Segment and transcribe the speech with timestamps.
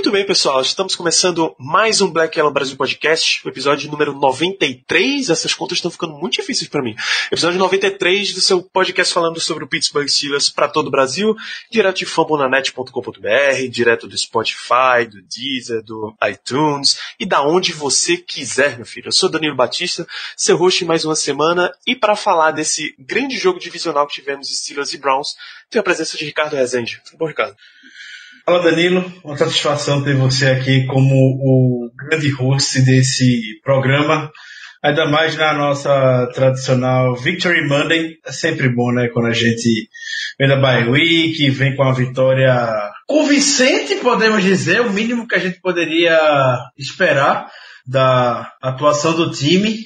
[0.00, 0.62] Muito bem, pessoal.
[0.62, 5.28] Estamos começando mais um Black Yellow Brasil Podcast, o episódio número 93.
[5.28, 6.96] Essas contas estão ficando muito difíceis para mim.
[7.30, 11.36] Episódio 93 do seu podcast falando sobre o Pittsburgh Steelers para todo o Brasil,
[11.70, 18.76] direto de fambonanet.com.br, direto do Spotify, do Deezer, do iTunes e da onde você quiser,
[18.76, 19.08] meu filho.
[19.08, 23.60] Eu sou Danilo Batista, seu host mais uma semana e para falar desse grande jogo
[23.60, 25.36] divisional que tivemos Steelers e Browns,
[25.68, 27.02] tenho a presença de Ricardo Rezende.
[27.04, 27.54] Tudo bom, Ricardo?
[28.44, 34.30] Fala Danilo, uma satisfação ter você aqui como o grande host desse programa,
[34.82, 38.14] ainda mais na nossa tradicional Victory Monday.
[38.26, 39.88] É sempre bom, né, quando a gente
[40.38, 45.40] vem da bye week, vem com uma vitória convincente, podemos dizer, o mínimo que a
[45.40, 46.18] gente poderia
[46.78, 47.46] esperar
[47.86, 49.76] da atuação do time.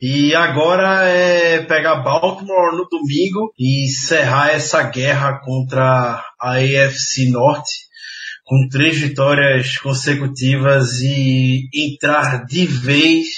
[0.00, 7.89] E agora é pegar Baltimore no domingo e encerrar essa guerra contra a AFC Norte
[8.50, 13.28] com três vitórias consecutivas e entrar de vez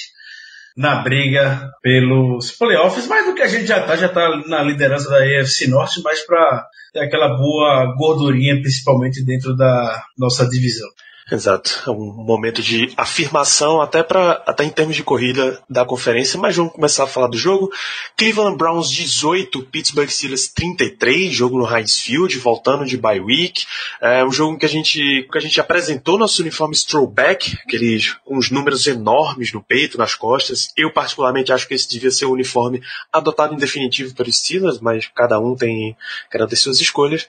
[0.74, 5.10] na briga pelos playoffs, mais do que a gente já tá, já tá na liderança
[5.10, 10.88] da AFC Norte, mas para ter aquela boa gordurinha, principalmente dentro da nossa divisão.
[11.32, 16.38] Exato, é um momento de afirmação até para até em termos de corrida da conferência,
[16.38, 17.72] mas vamos começar a falar do jogo.
[18.18, 23.64] Cleveland Browns 18, Pittsburgh Steelers 33, jogo no Heinz Field, voltando de bye week.
[24.02, 28.36] É um jogo que a gente que a gente apresentou nosso uniforme throwback, aqueles com
[28.36, 30.70] os números enormes no peito, nas costas.
[30.76, 35.08] Eu particularmente acho que esse devia ser o uniforme adotado em definitivo pelos Steelers, mas
[35.14, 35.96] cada um tem
[36.28, 37.26] cada um suas escolhas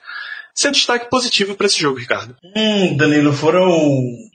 [0.54, 2.36] seu destaque positivo para esse jogo, Ricardo?
[2.56, 3.68] Hum, Danilo, foram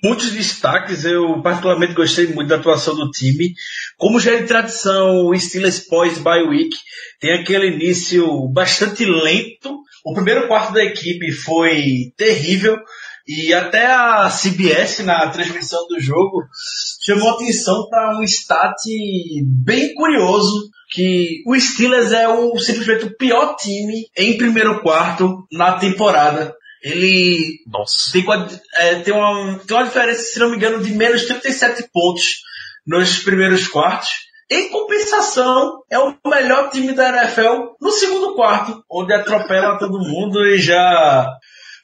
[0.03, 1.06] muitos destaques.
[1.06, 3.53] Eu particularmente gostei muito da atuação do time.
[3.97, 6.75] Como já é de tradição, o Steelers pós-bye week
[7.19, 9.80] tem aquele início bastante lento.
[10.06, 12.78] O primeiro quarto da equipe foi terrível.
[13.29, 16.47] E até a CBS, na transmissão do jogo,
[17.06, 18.81] chamou atenção para um stat
[19.45, 25.73] bem curioso, que o Steelers é o, simplesmente o pior time em primeiro quarto na
[25.73, 26.56] temporada.
[26.81, 28.12] Ele Nossa.
[28.12, 28.25] Tem,
[28.78, 32.41] é, tem, uma, tem uma diferença, se não me engano, de menos 37 pontos
[32.88, 34.09] nos primeiros quartos.
[34.50, 40.44] Em compensação, é o melhor time da NFL no segundo quarto, onde atropela todo mundo
[40.47, 41.29] e já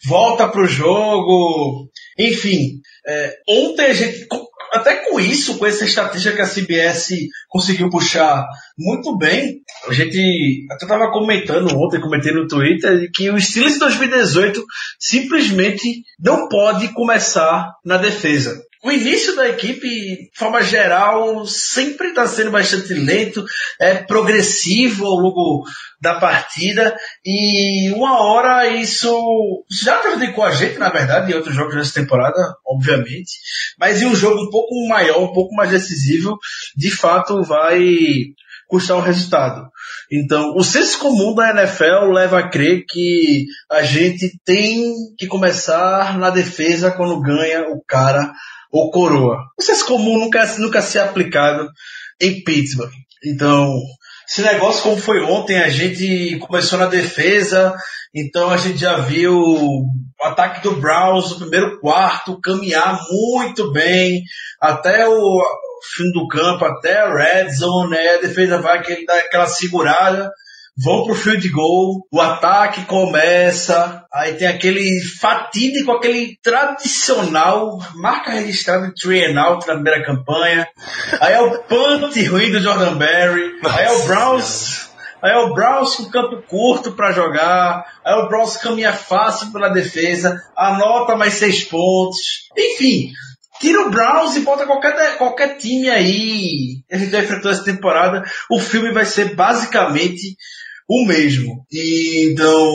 [0.05, 1.89] volta pro jogo.
[2.17, 4.27] Enfim, é, ontem a gente,
[4.71, 7.09] até com isso, com essa estatística que a CBS
[7.49, 8.45] conseguiu puxar
[8.77, 13.79] muito bem, a gente até estava comentando ontem, comentei no Twitter, que o Steelers de
[13.79, 14.63] 2018
[14.99, 18.61] simplesmente não pode começar na defesa.
[18.85, 23.43] O início da equipe, de forma geral, sempre está sendo bastante lento,
[23.81, 25.63] é progressivo ao longo
[25.99, 29.09] da partida e uma hora isso
[29.71, 33.31] já prejudicou a gente, na verdade, em outros jogos dessa temporada, obviamente,
[33.79, 36.37] mas em um jogo um pouco maior, um pouco mais decisivo,
[36.77, 37.79] de fato vai
[38.67, 39.67] custar um resultado.
[40.11, 46.19] Então, o senso comum da NFL leva a crer que a gente tem que começar
[46.19, 48.31] na defesa quando ganha o cara
[48.75, 49.37] ou coroa.
[49.57, 51.69] O senso comum nunca, nunca ser aplicado
[52.19, 52.91] em Pittsburgh.
[53.23, 53.73] Então,
[54.29, 57.73] esse negócio como foi ontem, a gente começou na defesa,
[58.13, 59.87] então a gente já viu o
[60.23, 64.21] ataque do Browns no primeiro quarto caminhar muito bem,
[64.59, 65.41] até o
[65.95, 68.15] fim do campo, até a red zone, né?
[68.15, 70.29] a defesa vai dar aquela segurada,
[70.77, 78.87] vão pro field goal, o ataque começa, aí tem aquele fatídico, aquele tradicional, marca registrada
[78.87, 80.67] de three and out na primeira campanha,
[81.21, 84.89] aí é o punt ruim do Jordan Berry, aí é o Browns,
[85.21, 89.69] aí é o Browns com campo curto para jogar, aí o Browns caminha fácil pela
[89.69, 93.11] defesa, anota mais seis pontos, enfim,
[93.57, 96.83] Tira o Browns e bota qualquer, qualquer time aí.
[96.91, 98.21] A gente já enfrentou essa temporada.
[98.51, 100.35] O filme vai ser basicamente
[100.87, 101.65] o mesmo.
[101.71, 102.67] E, então,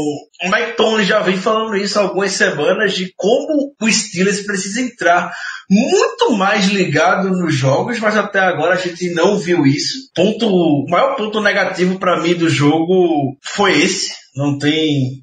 [0.42, 4.80] o Mike Tony já vem falando isso há algumas semanas de como o Steelers precisa
[4.80, 5.32] entrar
[5.68, 10.10] muito mais ligado nos jogos, mas até agora a gente não viu isso.
[10.14, 14.10] Ponto, o maior ponto negativo para mim do jogo foi esse.
[14.34, 15.22] Não tem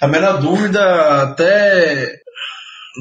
[0.00, 2.16] a menor dúvida, até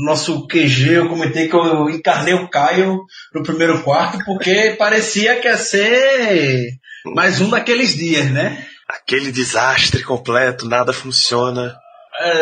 [0.04, 3.00] nosso QG, eu comentei que eu encarnei o Caio
[3.34, 6.70] no primeiro quarto, porque parecia que ia ser
[7.14, 8.66] mais um daqueles dias, né?
[8.88, 11.76] Aquele desastre completo, nada funciona.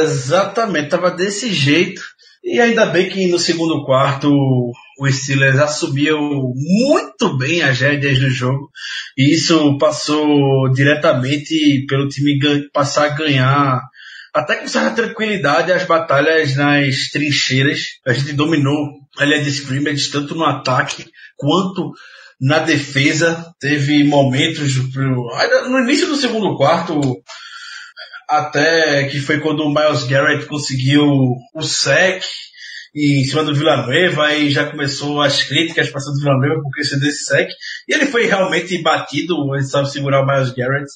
[0.02, 2.02] Exatamente, tava desse jeito.
[2.44, 8.30] E ainda bem que no segundo quarto o Steelers assumiu muito bem as rédeas do
[8.30, 8.70] jogo.
[9.18, 12.38] E isso passou diretamente pelo time
[12.74, 13.82] passar a ganhar
[14.34, 18.00] até com certa tranquilidade as batalhas nas trincheiras.
[18.06, 21.06] A gente dominou a linha de scrimmage tanto no ataque
[21.38, 21.94] quanto
[22.44, 23.54] na defesa.
[23.58, 27.00] Teve momentos no início do segundo quarto
[28.28, 31.06] até que foi quando o Miles Garrett conseguiu
[31.56, 32.24] o sec
[32.96, 37.24] em cima do Villanueva e já começou as críticas para o Villanueva por causa desse
[37.24, 37.50] sec.
[37.88, 40.92] E ele foi realmente batido, ele sabe segurar o Miles Garrett.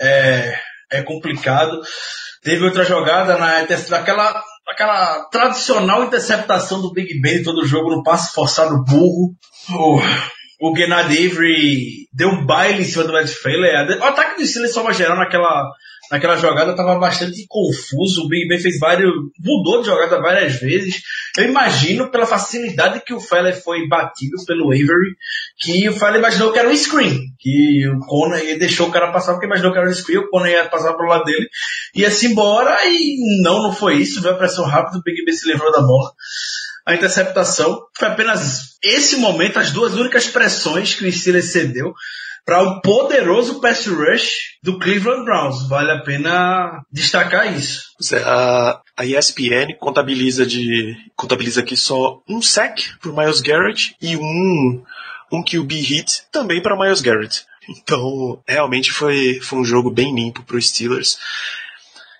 [0.00, 0.54] É,
[0.92, 1.80] é complicado.
[2.42, 8.32] Teve outra jogada na aquela aquela tradicional interceptação do Big Ben todo jogo no passe
[8.32, 9.34] forçado burro.
[10.64, 14.00] O Gennady Avery deu um baile em cima do Matt Failer.
[14.00, 15.70] O ataque do Steelers só geral naquela
[16.10, 18.22] naquela jogada estava bastante confuso.
[18.22, 19.10] O Big Ben fez vários.
[19.38, 21.02] mudou de jogada várias vezes.
[21.36, 25.14] Eu imagino, pela facilidade que o Feller foi batido pelo Avery,
[25.58, 27.20] que o Feller imaginou que era um screen.
[27.38, 30.48] Que o Conan deixou o cara passar porque imaginou que era um screen, o Conan
[30.48, 31.46] ia passar pro lado dele,
[31.94, 34.22] ia-se embora e não, não foi isso.
[34.22, 36.10] Veio a pressão rápida, o Big Ben se livrou da bola
[36.86, 37.82] a interceptação.
[37.96, 41.94] Foi apenas esse momento, as duas únicas pressões que o Steelers cedeu
[42.44, 45.66] para o poderoso pass rush do Cleveland Browns.
[45.66, 47.84] Vale a pena destacar isso.
[48.24, 54.82] A, a ESPN contabiliza, de, contabiliza aqui só um sack para Miles Garrett e um,
[55.32, 57.46] um QB hit também para Miles Garrett.
[57.66, 61.18] Então, realmente foi, foi um jogo bem limpo para os Steelers.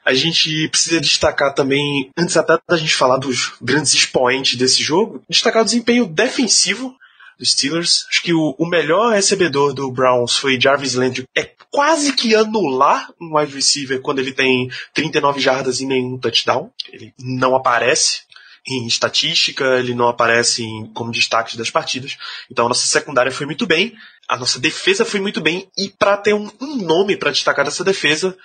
[0.04, 5.22] A gente precisa destacar também, antes até da gente falar dos grandes expoentes desse jogo,
[5.28, 6.94] destacar o desempenho defensivo
[7.38, 8.06] dos Steelers.
[8.10, 11.26] Acho que o, o, melhor recebedor do Browns foi Jarvis Landry.
[11.34, 16.70] É quase que anular um wide receiver quando ele tem 39 jardas e nenhum touchdown.
[16.92, 18.22] Ele não aparece
[18.66, 22.16] em estatística, ele não aparece em, como destaque das partidas.
[22.50, 23.94] Então a nossa secundária foi muito bem,
[24.28, 27.84] a nossa defesa foi muito bem, e para ter um, um nome para destacar dessa
[27.84, 28.36] defesa,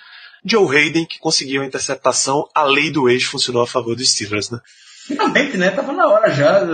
[0.44, 4.50] Joe Hayden, que conseguiu a interceptação, a lei do ex funcionou a favor dos Steelers,
[4.50, 4.58] né?
[5.06, 5.70] Finalmente, né?
[5.70, 6.64] Tava na hora já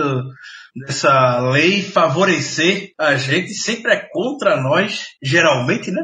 [0.75, 6.01] dessa lei favorecer a gente, sempre é contra nós, geralmente, né?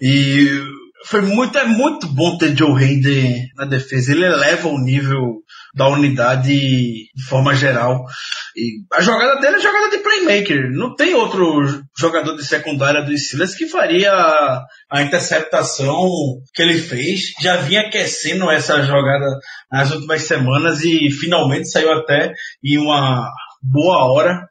[0.00, 0.46] E
[1.06, 4.12] foi muito, é muito bom ter Joe Hayden na defesa.
[4.12, 5.42] Ele eleva o nível
[5.74, 8.04] da unidade de forma geral.
[8.56, 10.70] E a jogada dele é jogada de playmaker.
[10.70, 14.12] Não tem outro jogador de secundária do Steelers que faria
[14.88, 16.08] a interceptação
[16.54, 17.32] que ele fez.
[17.40, 19.26] Já vinha aquecendo essa jogada
[19.70, 22.32] nas últimas semanas e finalmente saiu até
[22.62, 23.28] em uma
[23.60, 24.46] boa hora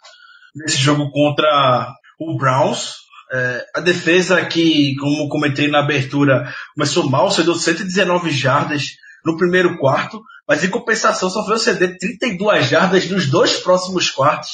[0.55, 2.95] nesse jogo contra o Browns.
[3.31, 8.89] É, a defesa que, como comentei na abertura, começou mal, cedeu 119 jardas
[9.25, 14.51] no primeiro quarto, mas em compensação sofreu ceder 32 jardas nos dois próximos quartos,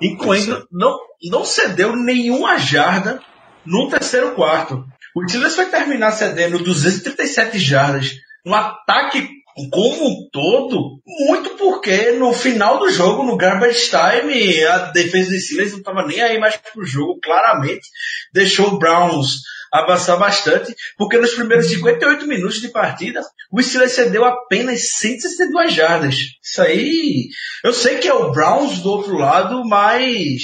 [0.00, 0.96] incluindo não,
[1.30, 3.20] não cedeu nenhuma jarda
[3.66, 4.84] no terceiro quarto.
[5.16, 8.12] O Steelers vai terminar cedendo 237 jardas.
[8.44, 9.28] Um ataque
[9.70, 15.38] como um todo, muito porque no final do jogo, no garbage time, a defesa do
[15.38, 17.86] Steelers não estava nem aí mais pro jogo, claramente
[18.32, 19.42] deixou o Browns
[19.72, 23.20] avançar bastante, porque nos primeiros 58 minutos de partida,
[23.50, 26.16] o Steelers cedeu apenas 162 jardas.
[26.42, 27.28] Isso aí,
[27.64, 30.42] eu sei que é o Browns do outro lado, mas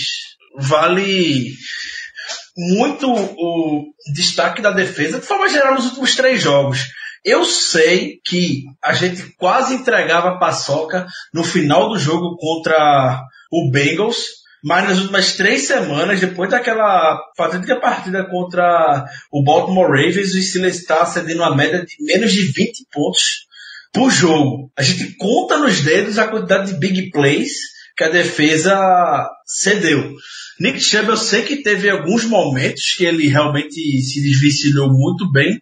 [0.56, 1.54] vale
[2.56, 6.80] muito o destaque da defesa de forma geral nos últimos três jogos.
[7.24, 13.22] Eu sei que a gente quase entregava a paçoca no final do jogo contra
[13.52, 20.34] o Bengals, mas nas últimas três semanas, depois daquela fatídica partida contra o Baltimore Ravens,
[20.34, 23.46] o Steelers está cedendo uma média de menos de 20 pontos
[23.92, 24.70] por jogo.
[24.76, 27.52] A gente conta nos dedos a quantidade de big plays
[27.96, 30.14] que a defesa cedeu.
[30.58, 35.60] Nick Chubb, eu sei que teve alguns momentos que ele realmente se desvencilhou muito bem,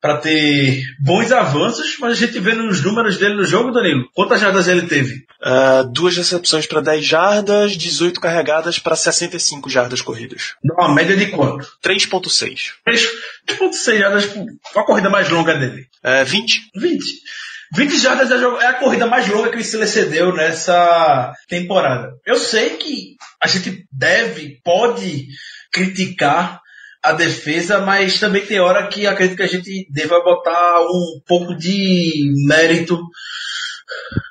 [0.00, 4.08] para ter bons avanços, mas a gente vê nos números dele no jogo, Danilo.
[4.14, 5.26] Quantas jardas ele teve?
[5.42, 10.54] Uh, duas recepções para 10 jardas, 18 carregadas para 65 jardas corridas.
[10.62, 11.66] Uma média de quanto?
[11.82, 12.72] 3.6.
[12.86, 14.26] 3.6 jardas,
[14.72, 15.86] qual a corrida mais longa dele?
[16.04, 16.70] Uh, 20.
[16.76, 17.04] 20.
[17.74, 22.12] 20 jardas é a corrida mais longa que o Steelers cedeu nessa temporada.
[22.24, 25.26] Eu sei que a gente deve, pode
[25.70, 26.60] criticar
[27.02, 31.54] a defesa, mas também tem hora que acredito que a gente deva botar um pouco
[31.54, 33.00] de mérito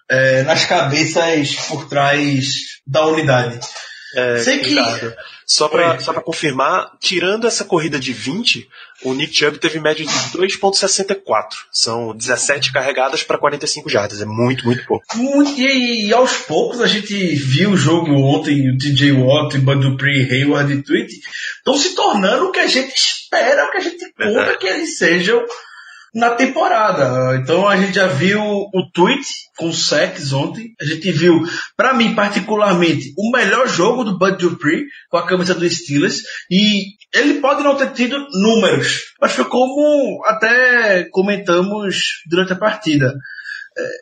[0.10, 2.48] é, nas cabeças por trás
[2.86, 3.60] da unidade.
[4.16, 5.16] É, Sei que- Ricardo,
[5.50, 8.68] Só só pra confirmar, tirando essa corrida de 20,
[9.04, 11.48] o Nick Chubb teve média de 2.64.
[11.72, 14.20] São 17 carregadas para 45 jardas.
[14.22, 15.06] É muito, muito pouco.
[15.16, 19.90] Muito- e, e aos poucos a gente viu o jogo ontem, o TJ Watt, Bud
[19.90, 21.14] Dupree, Hayward e Tweet
[21.58, 24.58] estão se tornando o que a gente espera, o que a gente conta Verdade.
[24.58, 25.42] que eles sejam
[26.14, 27.36] na temporada.
[27.38, 29.26] Então a gente já viu o Tweet
[29.58, 30.74] com sacks ontem.
[30.80, 31.44] A gente viu,
[31.76, 36.84] pra mim particularmente, o melhor jogo do Bud Dupree com a camisa do Steelers e
[37.14, 43.14] ele pode não ter tido números, mas foi como até comentamos durante a partida.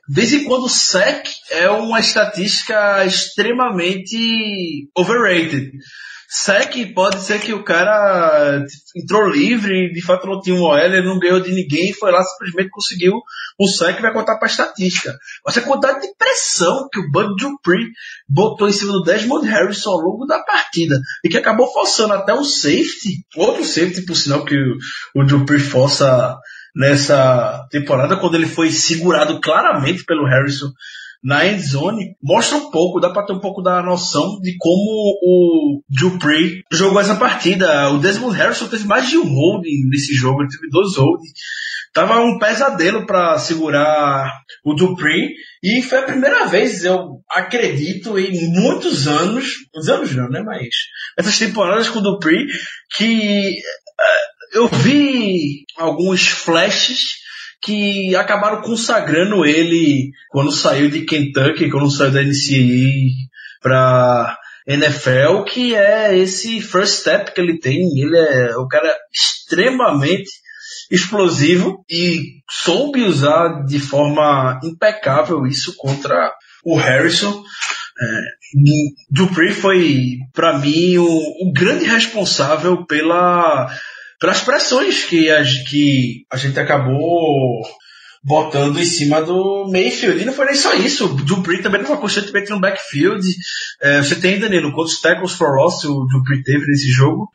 [0.10, 5.72] Vez em quando o sec é uma estatística extremamente overrated.
[6.28, 8.66] Sec pode ser que o cara
[8.96, 12.22] entrou livre, de fato não tinha um OL, ele não ganhou de ninguém, foi lá
[12.24, 13.14] simplesmente conseguiu
[13.60, 15.18] um sec vai contar para estatística.
[15.46, 17.90] Mas a quantidade de pressão que o Bud Dupree
[18.28, 22.34] botou em cima do Desmond Harrison ao longo da partida e que acabou forçando até
[22.34, 26.38] o safety, outro safety por sinal que o, o Dupree força
[26.76, 30.72] nessa temporada, quando ele foi segurado claramente pelo Harrison
[31.26, 35.18] na end zone, mostra um pouco, dá para ter um pouco da noção de como
[35.24, 37.90] o Dupree jogou essa partida.
[37.90, 41.32] O Desmond Harrison teve mais de um holding nesse jogo, ele teve dois holding.
[41.92, 44.32] Tava um pesadelo para segurar
[44.64, 50.30] o Dupree e foi a primeira vez, eu acredito, em muitos anos, os anos não,
[50.30, 50.68] né, mas
[51.18, 52.46] essas temporadas com o Dupree,
[52.96, 57.18] que eh, eu vi alguns flashes
[57.62, 63.12] que acabaram consagrando ele quando saiu de Kentucky, quando saiu da NCAA
[63.62, 67.82] para NFL, que é esse first step que ele tem.
[68.00, 70.30] Ele é o cara extremamente
[70.90, 76.34] explosivo e soube usar de forma impecável isso contra
[76.64, 77.44] o Harrison.
[78.02, 78.22] É,
[79.10, 83.70] Dupree foi, para mim, o, o grande responsável pela
[84.26, 87.62] pelas pressões que a, que a gente acabou
[88.24, 90.20] botando em cima do Mayfield.
[90.20, 91.06] E não foi nem só isso.
[91.06, 93.24] O Dupree também estava constantemente no backfield.
[93.80, 97.32] É, você tem, Danilo, quantos tackles for loss o Dupree teve nesse jogo?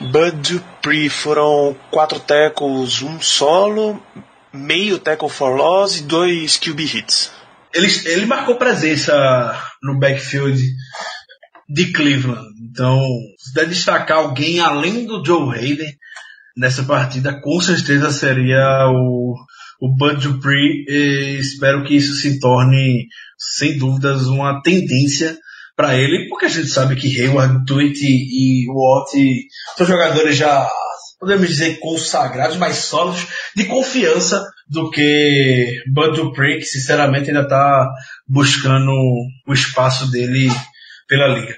[0.00, 4.02] Bud Dupree foram quatro tackles, um solo,
[4.50, 7.30] meio tackle for loss e dois QB hits.
[7.74, 9.14] Ele, ele marcou presença
[9.82, 10.58] no backfield
[11.68, 12.48] de Cleveland.
[12.70, 12.98] Então,
[13.36, 15.99] se der destacar alguém além do Joe Hayden
[16.60, 19.34] nessa partida, com certeza seria o,
[19.80, 20.84] o Bud Dupree.
[20.86, 23.06] E espero que isso se torne,
[23.38, 25.38] sem dúvidas, uma tendência
[25.74, 29.10] para ele, porque a gente sabe que Hayward, Tweet e Watt
[29.78, 30.68] são jogadores já,
[31.18, 33.26] podemos dizer, consagrados, mais sólidos,
[33.56, 37.88] de confiança do que Bud Dupree, que sinceramente ainda está
[38.28, 38.92] buscando
[39.48, 40.50] o espaço dele
[41.08, 41.56] pela liga.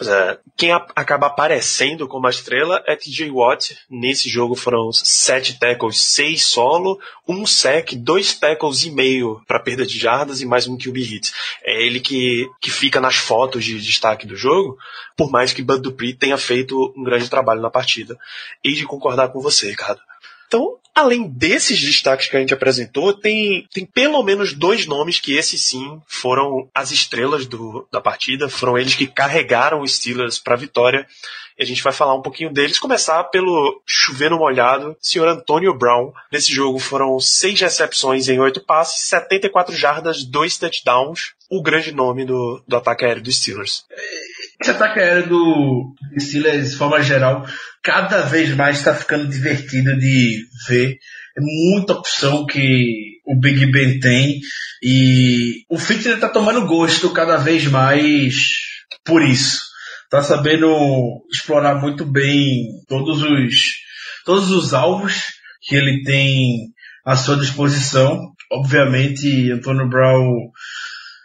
[0.00, 3.76] É, quem acaba aparecendo como a estrela é TJ Watt.
[3.90, 9.84] Nesse jogo foram sete tackles, seis solo, um sec, dois tackles e meio para perda
[9.84, 11.32] de jardas e mais um QB hit.
[11.64, 14.78] É ele que, que fica nas fotos de destaque do jogo,
[15.16, 18.16] por mais que Bud Dupree tenha feito um grande trabalho na partida.
[18.62, 20.00] E de concordar com você, Ricardo.
[20.46, 25.36] Então, além desses destaques que a gente apresentou, tem, tem pelo menos dois nomes que
[25.36, 30.54] esses sim foram as estrelas do, da partida, foram eles que carregaram os Steelers para
[30.54, 31.06] a vitória.
[31.58, 32.78] E a gente vai falar um pouquinho deles.
[32.78, 36.12] Começar pelo chovendo molhado, senhor Antônio Brown.
[36.32, 41.34] Nesse jogo foram seis recepções em oito passes, 74 jardas, dois touchdowns.
[41.50, 43.84] O grande nome do, do ataque aéreo dos Steelers.
[44.60, 47.46] Esse ataque aéreo do Steelers, de forma geral,
[47.82, 50.98] cada vez mais está ficando divertido de ver.
[51.36, 54.40] É muita opção que o Big Ben tem
[54.82, 58.34] e o Fitner está tomando gosto cada vez mais
[59.04, 59.60] por isso.
[60.10, 63.54] Tá sabendo explorar muito bem todos os
[64.24, 65.22] todos os alvos
[65.62, 66.72] que ele tem
[67.04, 68.32] à sua disposição.
[68.50, 70.50] Obviamente, Antônio Brown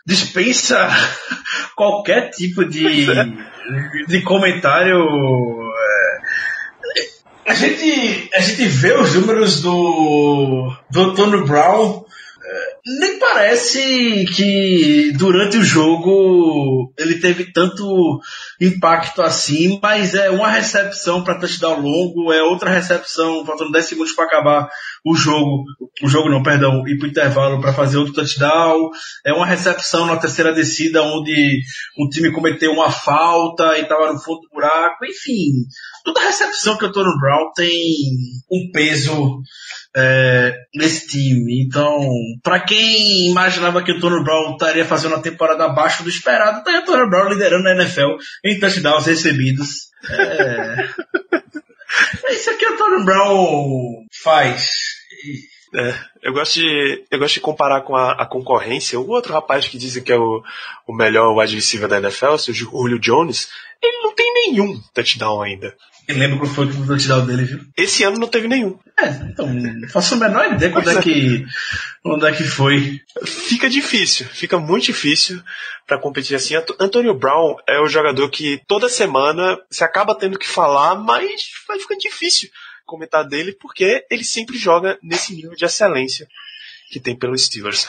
[0.06, 0.88] dispensa
[1.76, 3.06] qualquer tipo de,
[4.08, 5.00] de comentário.
[7.46, 12.03] É, A gente, a gente vê os números do, do Antônio Brown.
[13.00, 18.20] Nem parece que durante o jogo ele teve tanto
[18.60, 24.14] impacto assim, mas é uma recepção para touchdown longo, é outra recepção faltando 10 segundos
[24.14, 24.70] para acabar
[25.06, 25.66] o jogo,
[26.02, 28.90] o jogo não, perdão, ir para o intervalo para fazer outro touchdown,
[29.26, 31.62] é uma recepção na terceira descida onde
[32.00, 35.66] um time cometeu uma falta e estava no fundo do buraco, enfim,
[36.06, 37.96] toda recepção que o Antônio Brown tem
[38.50, 39.42] um peso
[39.96, 41.64] é, nesse time.
[41.64, 42.10] Então,
[42.42, 46.80] para quem imaginava que o Tony Brown estaria fazendo uma temporada abaixo do esperado, tá
[46.80, 49.90] o Tony Brown liderando a NFL em touchdowns recebidos.
[50.10, 50.90] É...
[52.26, 54.70] é isso aqui o Tony Brown faz.
[55.76, 59.00] É, eu gosto de eu gosto de comparar com a, a, concorrência.
[59.00, 60.44] O outro rapaz que dizem que é o,
[60.86, 63.50] o melhor wide receiver da NFL, o Julio Jones,
[63.82, 65.76] ele não tem nenhum touchdown ainda.
[66.08, 67.60] Eu lembro qual foi o touchdown dele, viu?
[67.78, 68.78] Esse ano não teve nenhum.
[69.00, 69.48] É, então,
[69.90, 71.46] faço a menor ideia quando é, que,
[72.04, 73.02] onde é que foi.
[73.26, 75.42] Fica difícil, fica muito difícil
[75.88, 76.56] para competir assim.
[76.80, 81.80] Antônio Brown é o jogador que toda semana se acaba tendo que falar, mas vai
[81.80, 82.50] ficar difícil
[82.86, 86.28] comentar dele porque ele sempre joga nesse nível de excelência
[86.94, 87.88] que tem pelos Steelers.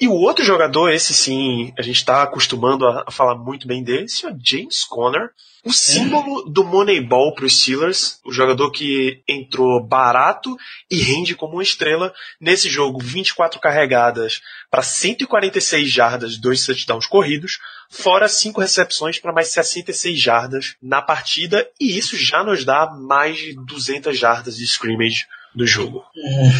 [0.00, 4.06] E o outro jogador, esse sim, a gente está acostumando a, falar muito bem dele,
[4.24, 5.30] é o James Conner,
[5.62, 10.56] o símbolo do Moneyball para os Steelers, o jogador que entrou barato
[10.90, 17.58] e rende como uma estrela nesse jogo, 24 carregadas para 146 jardas, dois touchdowns corridos,
[17.90, 23.36] fora cinco recepções para mais 66 jardas na partida, e isso já nos dá mais
[23.36, 26.04] de 200 jardas de scrimmage do jogo.
[26.16, 26.50] Hum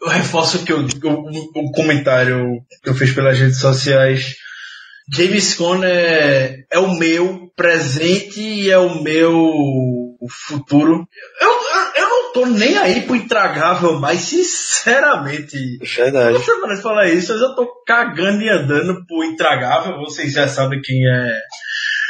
[0.00, 4.36] eu reforço que o, o, o comentário que eu fiz pelas redes sociais.
[5.12, 10.16] James Conner é o meu presente e é o meu
[10.46, 11.06] futuro.
[11.40, 15.78] Eu, eu, eu não tô nem aí pro intragável, mas sinceramente.
[15.96, 16.38] Verdade.
[16.38, 19.98] Você parece falar isso, eu tô cagando e andando pro intragável.
[19.98, 21.40] Vocês já sabem quem é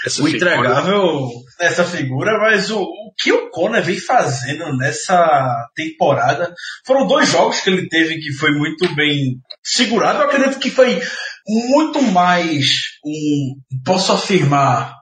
[0.05, 0.55] essa o figura.
[0.55, 1.29] intragável,
[1.59, 6.53] essa figura, mas o, o que o Conor vem fazendo nessa temporada
[6.87, 10.21] foram dois jogos que ele teve que foi muito bem segurado.
[10.21, 11.01] Eu acredito que foi
[11.47, 12.67] muito mais
[13.05, 13.55] um,
[13.85, 14.95] posso afirmar,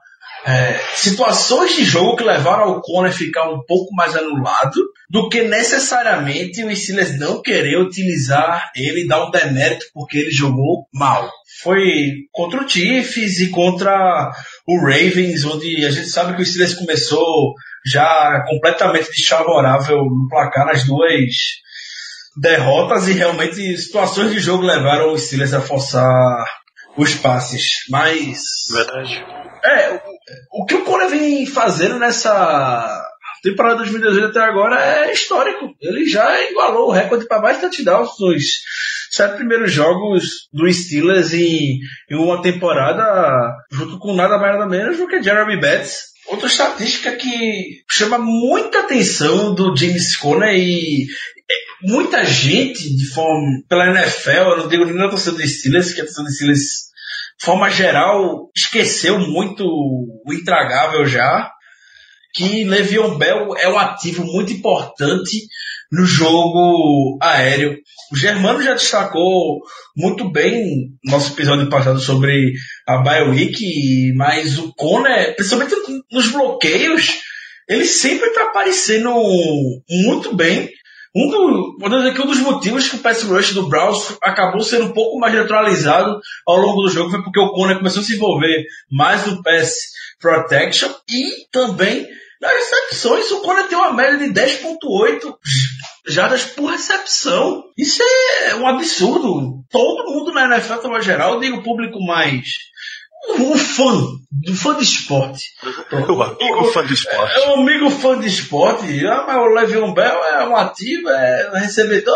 [0.45, 5.41] é, situações de jogo que levaram ao Conor ficar um pouco mais anulado do que
[5.43, 11.29] necessariamente o Steelers não querer utilizar ele e dar um demérito porque ele jogou mal.
[11.61, 11.83] Foi
[12.31, 14.31] contra o Chiefs e contra
[14.67, 17.53] o Ravens, onde a gente sabe que o Steelers começou
[17.85, 21.33] já completamente desfavorável no placar nas duas
[22.37, 26.45] derrotas e realmente situações de jogo levaram o Steelers a forçar
[26.95, 27.85] os passes.
[27.89, 28.41] Mas.
[28.71, 29.25] Verdade.
[29.63, 29.99] É,
[30.51, 33.05] o, que o Cora vem fazendo nessa
[33.41, 35.73] temporada 2018 até agora é histórico.
[35.81, 38.43] Ele já igualou o recorde para mais touchdowns nos
[39.11, 44.97] sete primeiros jogos do Steelers em, em uma temporada, junto com nada mais nada menos
[44.97, 46.09] do que Jeremy Betts.
[46.27, 51.07] Outra estatística que chama muita atenção do James Conner e
[51.81, 56.01] muita gente de forma pela NFL, eu não digo nem na torcida do Steelers, que
[56.01, 56.88] a torcida do Steelers,
[57.41, 61.51] forma geral, esqueceu muito o intragável já
[62.33, 65.47] que Le'Veon Bell é um ativo muito importante
[65.91, 67.77] no jogo aéreo.
[68.11, 69.59] O Germano já destacou
[69.97, 72.53] muito bem no nosso episódio passado sobre
[72.87, 75.75] a Bioweek, mas o Conner, principalmente
[76.11, 77.19] nos bloqueios,
[77.67, 79.11] ele sempre está aparecendo
[79.89, 80.69] muito bem.
[81.15, 84.61] Um, do, vou dizer que um dos motivos que o pass rush do Browns acabou
[84.61, 88.05] sendo um pouco mais neutralizado ao longo do jogo foi porque o Conner começou a
[88.05, 89.73] se envolver mais no pass
[90.19, 92.07] protection e também
[92.39, 95.35] nas recepções, o Conner tem uma média de 10.8
[96.07, 97.65] jardas por recepção.
[97.77, 99.61] Isso é um absurdo.
[99.69, 102.47] Todo mundo na NFL, de geral, digo público mais
[103.27, 103.93] um fã,
[104.47, 105.51] um fã de esporte.
[105.91, 107.39] O amigo fã de esporte.
[107.39, 109.05] É um amigo fã de esporte.
[109.07, 112.15] Ah, mas o Le'Veon Bell é um ativo, é um recebedor,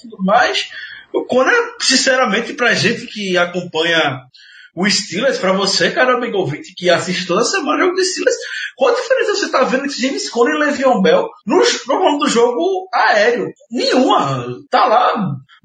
[0.00, 0.68] tudo mais.
[1.12, 4.20] O Conor, sinceramente, pra gente que acompanha
[4.74, 8.36] o Steelers, pra você, cara, amigo ouvinte, que assiste toda semana o jogo do Steelers,
[8.76, 12.18] qual a diferença você tá vendo entre James Conner e Le'Veon Bell no, no nome
[12.18, 13.50] do jogo aéreo?
[13.70, 14.46] Nenhuma.
[14.70, 15.14] Tá lá,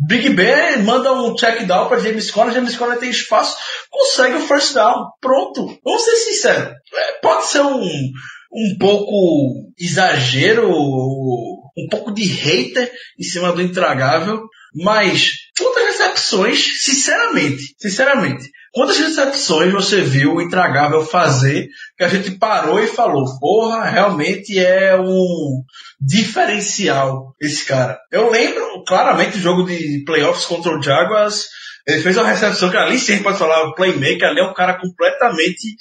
[0.08, 3.56] Big Ben manda um check down para James Conner, James Conner tem espaço,
[3.90, 5.10] consegue o first down.
[5.20, 5.80] Pronto.
[5.84, 6.74] Vamos ser sinceros.
[6.94, 8.12] É, pode ser um,
[8.54, 14.42] um pouco exagero, um pouco de hater em cima do intragável,
[14.74, 22.32] mas quantas recepções, sinceramente, sinceramente, Quantas recepções você viu o Intragável fazer que a gente
[22.32, 25.62] parou e falou, porra, realmente é um
[26.00, 28.00] diferencial esse cara.
[28.10, 31.48] Eu lembro claramente jogo de playoffs contra o Jaguars,
[31.88, 34.78] ele fez uma recepção que ali sim pode falar, o playmaker ali é um cara
[34.78, 35.78] completamente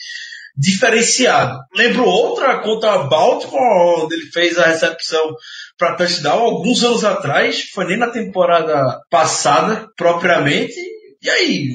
[0.57, 1.59] diferenciado.
[1.75, 5.35] Lembro outra contra a Baltimore, onde ele fez a recepção
[5.77, 10.77] para touchdown alguns anos atrás, foi nem na temporada passada propriamente.
[11.21, 11.69] E aí,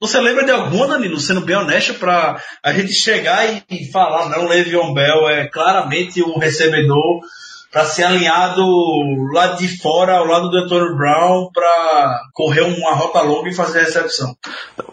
[0.00, 4.48] você lembra de alguma, Danilo, sendo bem honesto, para a gente chegar e, falar, não,
[4.48, 7.20] Le'Veon Bell é claramente um recebedor
[7.70, 8.64] para ser alinhado
[9.32, 13.80] lá de fora, ao lado do Antônio Brown, para correr uma rota longa e fazer
[13.80, 14.36] a recepção.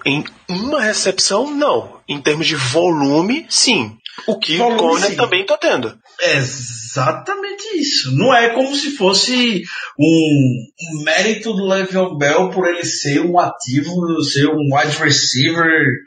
[0.05, 1.99] Em uma recepção, não.
[2.07, 3.97] Em termos de volume, sim.
[4.25, 5.97] O que o Conner também tá tendo.
[6.19, 8.15] É exatamente isso.
[8.15, 9.63] Não é como se fosse
[9.99, 15.99] um, um mérito do Le'Veon Bell por ele ser um ativo, ser um wide receiver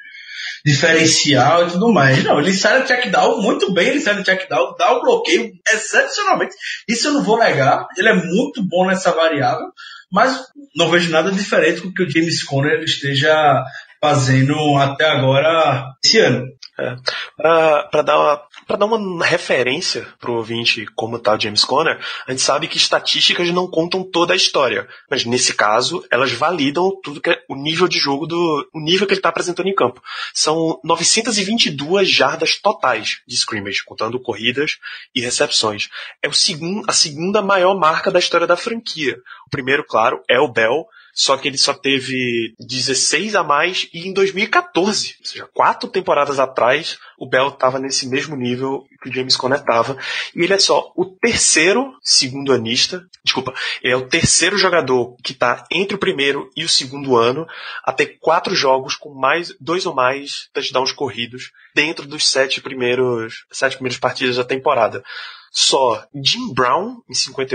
[0.64, 2.22] diferencial e tudo mais.
[2.24, 5.00] Não, ele sai no check down muito bem, ele sai no check down, dá o
[5.00, 6.54] bloqueio excepcionalmente.
[6.88, 7.86] Isso eu não vou negar.
[7.96, 9.66] Ele é muito bom nessa variável,
[10.10, 10.40] mas
[10.76, 13.64] não vejo nada diferente com o que o James Conner esteja
[14.00, 16.46] fazendo até agora esse ano.
[16.80, 16.96] É.
[17.36, 22.40] Para dar, uma, dar uma referência pro ouvinte como tá o James Conner, a gente
[22.40, 27.28] sabe que estatísticas não contam toda a história, mas nesse caso elas validam tudo que
[27.28, 30.02] é o nível de jogo do o nível que ele está apresentando em campo.
[30.32, 34.78] São 922 jardas totais de scrimmage, contando corridas
[35.14, 35.90] e recepções.
[36.22, 39.18] É o segundo, a segunda maior marca da história da franquia.
[39.46, 40.86] O primeiro, claro, é o Bell
[41.20, 46.38] só que ele só teve 16 a mais e em 2014, ou seja, quatro temporadas
[46.38, 49.98] atrás, o Bell estava nesse mesmo nível que o James Conner estava.
[50.34, 53.52] E ele é só o terceiro segundo anista, desculpa,
[53.82, 57.46] ele é o terceiro jogador que está entre o primeiro e o segundo ano
[57.84, 63.44] a ter quatro jogos com mais dois ou mais touchdowns corridos dentro dos sete primeiros
[63.52, 65.04] sete primeiras partidas da temporada.
[65.52, 67.54] Só Jim Brown em 58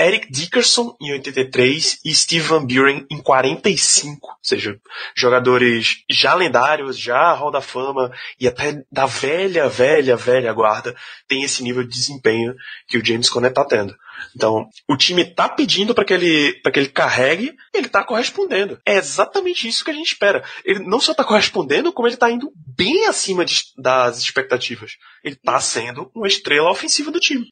[0.00, 4.28] Eric Dickerson em 83 e Steve Van Buren em 45.
[4.28, 4.80] Ou seja,
[5.14, 10.96] jogadores já lendários, já Hall da Fama e até da velha, velha, velha guarda
[11.28, 12.54] tem esse nível de desempenho
[12.88, 13.94] que o James Conner tá tendo.
[14.34, 18.78] Então, o time tá pedindo para que ele para que ele carregue, ele tá correspondendo.
[18.86, 20.44] É exatamente isso que a gente espera.
[20.64, 24.92] Ele não só tá correspondendo, como ele tá indo bem acima de, das expectativas.
[25.24, 27.46] Ele tá sendo uma estrela ofensiva do time.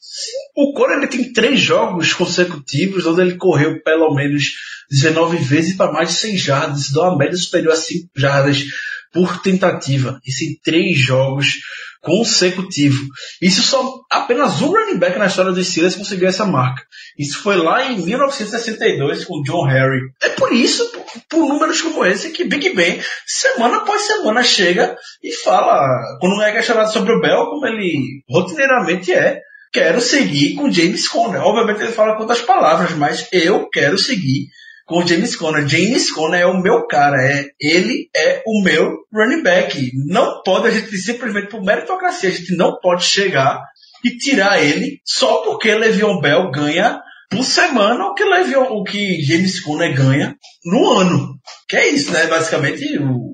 [0.56, 4.54] O Cora ele tem três jogos consecutivos onde ele correu pelo menos
[4.90, 8.64] 19 vezes para mais de 100 jardas, dá uma média superior a 5 jardas
[9.12, 10.20] por tentativa.
[10.26, 11.54] Isso em três jogos
[12.00, 13.06] consecutivo.
[13.42, 16.82] Isso só apenas um running back na história dos Steelers conseguiu essa marca.
[17.18, 20.00] Isso foi lá em 1962 com John Harry.
[20.22, 24.96] É por isso, por, por números como esse, que Big Ben, semana após semana, chega
[25.22, 25.82] e fala,
[26.20, 29.40] quando é questionado sobre o Bell, como ele rotineiramente é,
[29.72, 31.42] quero seguir com James Conner.
[31.42, 34.48] Obviamente ele fala com outras palavras, mas eu quero seguir
[34.88, 35.68] com James Conner.
[35.68, 39.90] James Conner é o meu cara, é, ele é o meu running back.
[40.06, 43.62] Não pode a gente simplesmente por meritocracia, a gente não pode chegar
[44.02, 49.22] e tirar ele só porque Le'Veon Bell ganha por semana o que Le'Veon, o que
[49.22, 51.38] James Conner ganha no ano.
[51.68, 52.26] Que é isso, né?
[52.26, 53.27] Basicamente o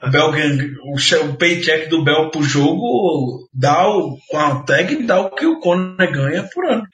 [0.00, 5.44] Bell, o, paycheck do Bell por jogo dá o, com a tag dá o que
[5.44, 6.86] o Conner ganha por ano.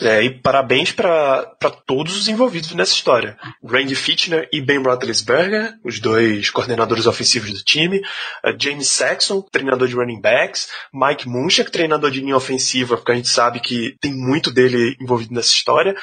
[0.00, 1.46] É, e parabéns para
[1.86, 3.38] todos os envolvidos nessa história.
[3.64, 9.86] Randy Fitchner e Ben Roethlisberger, os dois coordenadores ofensivos do time, uh, James Saxon, treinador
[9.86, 14.12] de running backs, Mike Munchak, treinador de linha ofensiva, porque a gente sabe que tem
[14.12, 15.94] muito dele envolvido nessa história,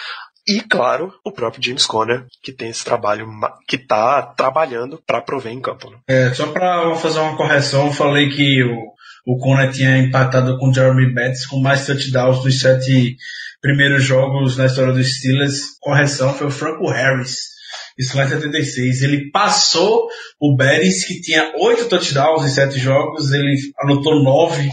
[0.50, 3.30] e, claro, o próprio James Conner, que tem esse trabalho,
[3.68, 5.92] que está trabalhando para prover em campo.
[5.92, 5.98] Né?
[6.08, 10.70] É, só para fazer uma correção, eu falei que o, o Conner tinha empatado com
[10.70, 13.16] o Jeremy Betts com mais touchdowns dos sete
[13.62, 15.78] primeiros jogos na história dos Steelers.
[15.80, 17.38] Correção, foi o Franco Harris.
[17.96, 19.04] Isso lá em 76.
[19.04, 20.08] Ele passou
[20.40, 23.32] o Betts, que tinha oito touchdowns em sete jogos.
[23.32, 24.68] Ele anotou nove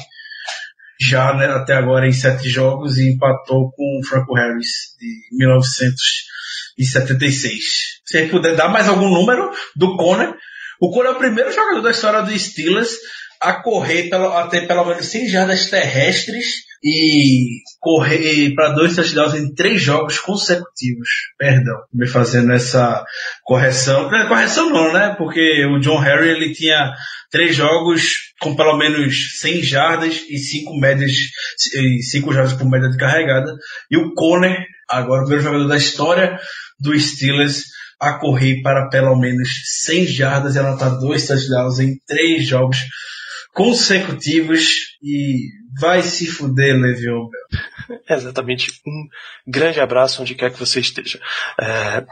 [1.01, 7.63] já né, até agora em sete jogos e empatou com o Franco Harris de 1976.
[8.05, 10.35] Se ele puder dar mais algum número do Conner,
[10.81, 12.97] o Conner é o primeiro jogador da história dos Steelers
[13.41, 19.35] a correr pela, a ter pelo menos 100 jardas terrestres e correr para dois touchdowns
[19.35, 21.09] em três jogos consecutivos.
[21.39, 23.05] Perdão, me fazendo essa
[23.45, 24.11] correção.
[24.11, 25.15] Não, correção não, né?
[25.17, 26.93] Porque o John Harry ele tinha
[27.31, 31.13] três jogos com pelo menos 100 jardas e cinco médias,
[31.75, 33.53] e cinco jardas por média de carregada.
[33.91, 34.57] E o Conner,
[34.89, 36.39] agora o primeiro jogador da história
[36.79, 37.65] do Steelers,
[38.01, 39.49] a correr para pelo menos
[39.85, 42.79] 100 jardas e anotar dois touchdowns em três jogos
[43.55, 44.67] consecutivos
[45.03, 45.49] e
[45.81, 48.01] vai se fuder, Le'Veon Bell.
[48.09, 48.81] Exatamente.
[48.87, 49.09] Um
[49.47, 51.21] grande abraço onde quer que você esteja.
[51.61, 52.05] É,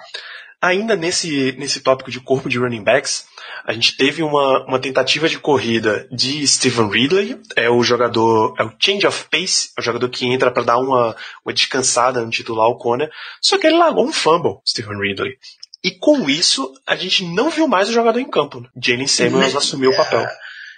[0.60, 3.26] ainda nesse, nesse tópico de corpo de running backs,
[3.64, 8.64] a gente teve uma, uma tentativa de corrida de Steven Ridley, é o jogador, é
[8.64, 12.30] o change of pace, é o jogador que entra para dar uma, uma descansada no
[12.30, 15.36] titular o Conner, só que ele largou um fumble, Steven Ridley.
[15.82, 18.66] E com isso, a gente não viu mais o jogador em campo.
[18.82, 20.26] Jalen Samuels assumiu o papel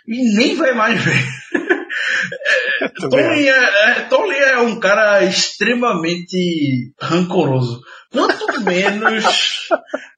[0.07, 1.25] e nem vai mais ver.
[3.11, 7.81] Tony é, é, é um cara extremamente rancoroso.
[8.13, 9.25] Quanto menos.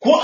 [0.01, 0.23] qu-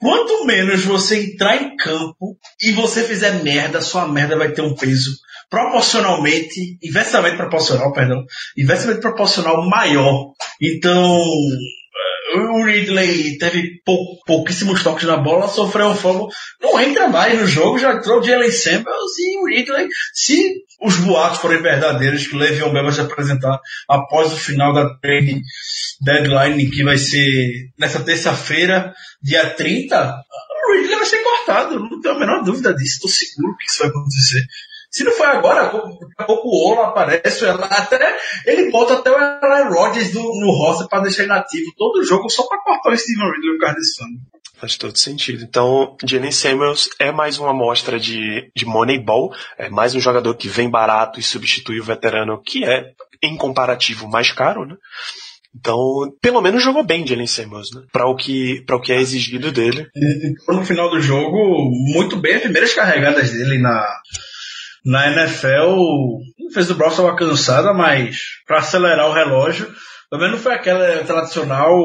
[0.00, 4.74] quanto menos você entrar em campo e você fizer merda, sua merda vai ter um
[4.74, 5.10] peso
[5.50, 8.24] proporcionalmente, inversamente proporcional, perdão,
[8.58, 10.32] inversamente proporcional maior.
[10.60, 11.22] Então,
[12.34, 16.26] eh, o Ridley teve pou- pouquíssimos toques na bola, sofreu um fumble,
[16.60, 20.96] não entra mais no jogo, já entrou o Jalen Samuels e o Ridley, se os
[20.98, 25.40] boatos forem verdadeiros que Le'Veon Bell vai se apresentar após o final da trade
[26.00, 27.26] deadline, que vai ser
[27.78, 28.92] nessa terça-feira,
[29.22, 30.14] dia 30,
[30.68, 33.78] o Ridley vai ser cortado, não tenho a menor dúvida disso, estou seguro que isso
[33.80, 34.44] vai acontecer.
[34.90, 38.16] Se não for agora, daqui a pouco o Olo aparece, até,
[38.46, 42.30] ele bota até o Aaron Rodgers do- no roster para deixar inativo todo o jogo
[42.30, 43.80] só para cortar o Steven Ridley no causa.
[44.64, 45.44] Faz todo sentido.
[45.44, 50.48] Então, Jalen Samuels é mais uma amostra de, de Moneyball, é mais um jogador que
[50.48, 54.74] vem barato e substitui o veterano, que é, em comparativo, mais caro, né?
[55.54, 55.76] Então,
[56.18, 57.82] pelo menos jogou bem Jalen Samuels, né?
[57.92, 59.86] Para o que para o que é exigido dele.
[59.94, 63.86] Então, no final do jogo, muito bem as primeiras carregadas dele na,
[64.82, 65.76] na NFL.
[66.54, 69.70] Fez o Browns uma cansada, mas para acelerar o relógio,
[70.14, 71.76] também não foi aquela tradicional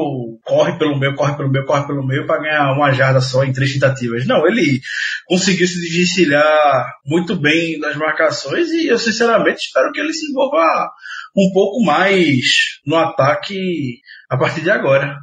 [0.44, 3.52] corre pelo meio, corre pelo meio, corre pelo meio para ganhar uma jarda só em
[3.52, 4.24] três tentativas.
[4.24, 4.80] Não, ele
[5.26, 10.90] conseguiu se desvencilhar muito bem das marcações e eu sinceramente espero que ele se envolva
[11.36, 13.98] um pouco mais no ataque
[14.30, 15.16] a partir de agora.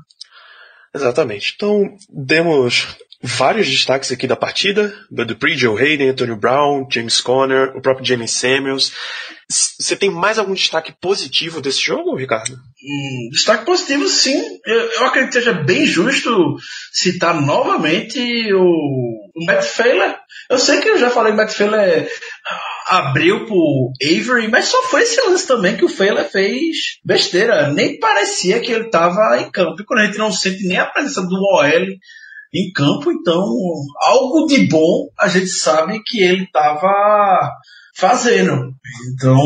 [0.93, 1.53] Exatamente.
[1.55, 4.93] Então, demos vários destaques aqui da partida.
[5.09, 8.91] Bud Dupree, Hayden, Antonio Brown, James Conner, o próprio Jalen Samuels.
[9.49, 12.57] Você tem mais algum destaque positivo desse jogo, Ricardo?
[12.88, 14.41] Hum, destaque positivo, sim.
[14.65, 16.56] Eu, eu acredito que seja bem justo
[16.93, 18.17] citar novamente
[18.54, 20.15] o, o Matt Failer.
[20.50, 22.10] Eu sei que eu já falei que Matt Failer
[22.88, 27.73] abriu pro Avery, mas só foi esse lance também que o Failer fez besteira.
[27.73, 29.82] Nem parecia que ele estava em campo.
[29.82, 31.88] E quando a gente não sente nem a presença do OL
[32.54, 33.43] em campo, então
[34.02, 37.52] algo de bom a gente sabe que ele estava
[37.97, 38.73] fazendo.
[39.13, 39.43] Então,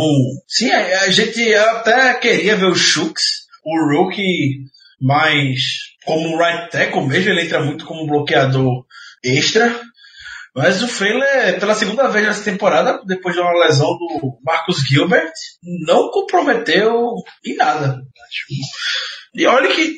[0.47, 4.65] sim, a, gente até queria ver o Shooks, o rookie,
[4.99, 5.59] mas
[6.05, 8.85] como right tackle mesmo, ele entra muito como bloqueador
[9.23, 9.79] extra.
[10.53, 15.31] Mas o Failer, pela segunda vez nessa temporada, depois de uma lesão do Marcus Gilbert,
[15.85, 16.93] não comprometeu
[17.45, 18.01] em nada.
[19.33, 19.93] E olha que,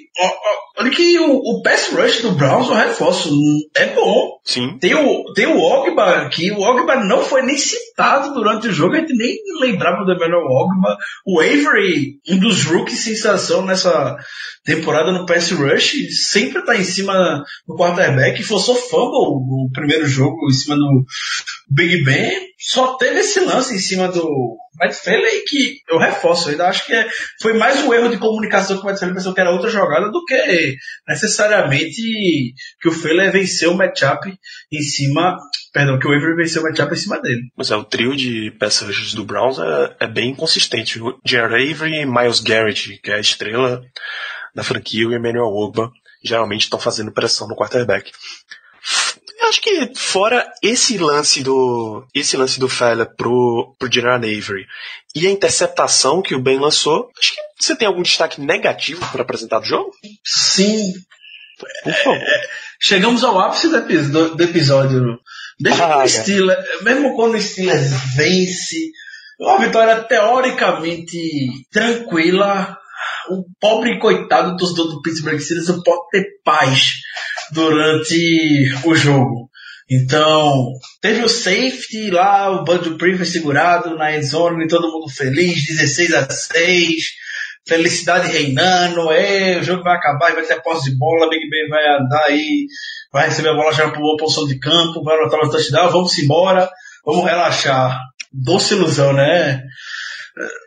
[0.77, 3.29] olha que o, o pass rush do Browns, eu reforço,
[3.75, 4.39] é bom.
[4.43, 4.77] Sim.
[4.79, 8.93] Tem o, tem o Ogba aqui, o Ogba não foi nem citado durante o jogo,
[8.93, 10.97] a gente nem lembrava do Emmanuel Ogba.
[11.25, 14.15] O Avery, um dos rookies sensação nessa
[14.63, 15.93] temporada no pass rush,
[16.29, 21.05] sempre tá em cima do quarterback, forçou fumble no primeiro jogo em cima do
[21.69, 26.65] Big Ben, só teve esse lance em cima do Matt Failer que eu reforço, ainda
[26.65, 27.09] acho que é,
[27.41, 30.09] foi mais um erro de comunicação que o Matt Failer pensou que era outra jogada
[30.09, 32.01] do que necessariamente
[32.79, 34.33] que o Failer venceu o matchup
[34.71, 35.37] em cima,
[35.73, 37.41] perdão, que o Avery venceu o matchup em cima dele.
[37.57, 41.01] Mas é, o trio de rushes do Browns é, é bem consistente.
[41.01, 43.83] O Jared Avery e Miles Garrett, que é a estrela
[44.55, 45.91] da franquia, e o Emmanuel Ogba,
[46.23, 48.09] geralmente estão fazendo pressão no quarterback.
[49.43, 54.65] Eu acho que fora esse lance do esse lance do Fela pro, pro Gerard Avery
[55.15, 59.21] e a interceptação que o Ben lançou, acho que você tem algum destaque negativo para
[59.21, 59.91] apresentar do jogo?
[60.23, 60.93] Sim,
[61.83, 62.19] Por favor.
[62.81, 65.19] chegamos ao ápice do, epi- do- do episódio.
[65.59, 66.07] Deixa Ah, é.
[66.07, 68.91] Steelers, mesmo quando o Steelers vence,
[69.39, 71.17] uma vitória teoricamente
[71.71, 72.77] tranquila,
[73.29, 76.93] o pobre coitado torcedor do Pittsburgh Steelers não pode ter paz
[77.53, 79.49] durante o jogo.
[79.89, 85.65] Então, teve o safety lá, o Bud Dupree foi segurado na endzone, todo mundo feliz,
[85.65, 87.03] 16 a 6,
[87.67, 91.85] felicidade reinando, é, o jogo vai acabar, vai ter posse de bola, Big Ben vai
[91.95, 92.65] andar aí,
[93.11, 96.17] vai receber a bola já para boa posição de campo, vai anotar no touchdown, vamos
[96.17, 96.69] embora,
[97.05, 97.99] vamos relaxar.
[98.31, 99.61] Doce ilusão, né?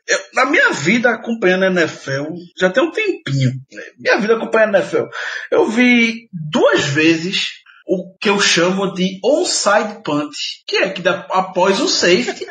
[0.06, 2.24] Eu- na minha vida acompanhando a NFL,
[2.58, 3.82] já tem um tempinho, né?
[3.98, 5.04] minha vida acompanhando a NFL,
[5.50, 7.48] eu vi duas vezes
[7.86, 10.32] o que eu chamo de onside punt,
[10.66, 12.46] que é que dá, após o safety,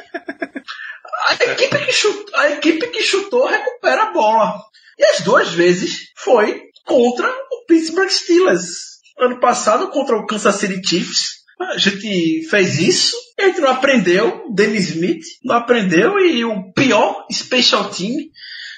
[1.28, 4.62] a equipe, que chutou, a equipe que chutou recupera a bola.
[4.97, 8.95] E as duas vezes foi contra o Pittsburgh Steelers.
[9.19, 11.44] Ano passado contra o Kansas City Chiefs.
[11.60, 14.46] A gente fez isso a gente não aprendeu.
[14.54, 18.15] Dennis Smith não aprendeu e o pior special team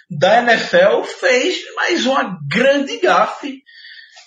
[0.10, 3.62] da NFL fez mais uma grande gafe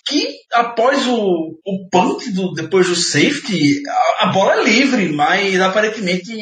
[0.07, 5.61] que após o, o punt, do, depois do safety, a, a bola é livre, mas
[5.61, 6.33] aparentemente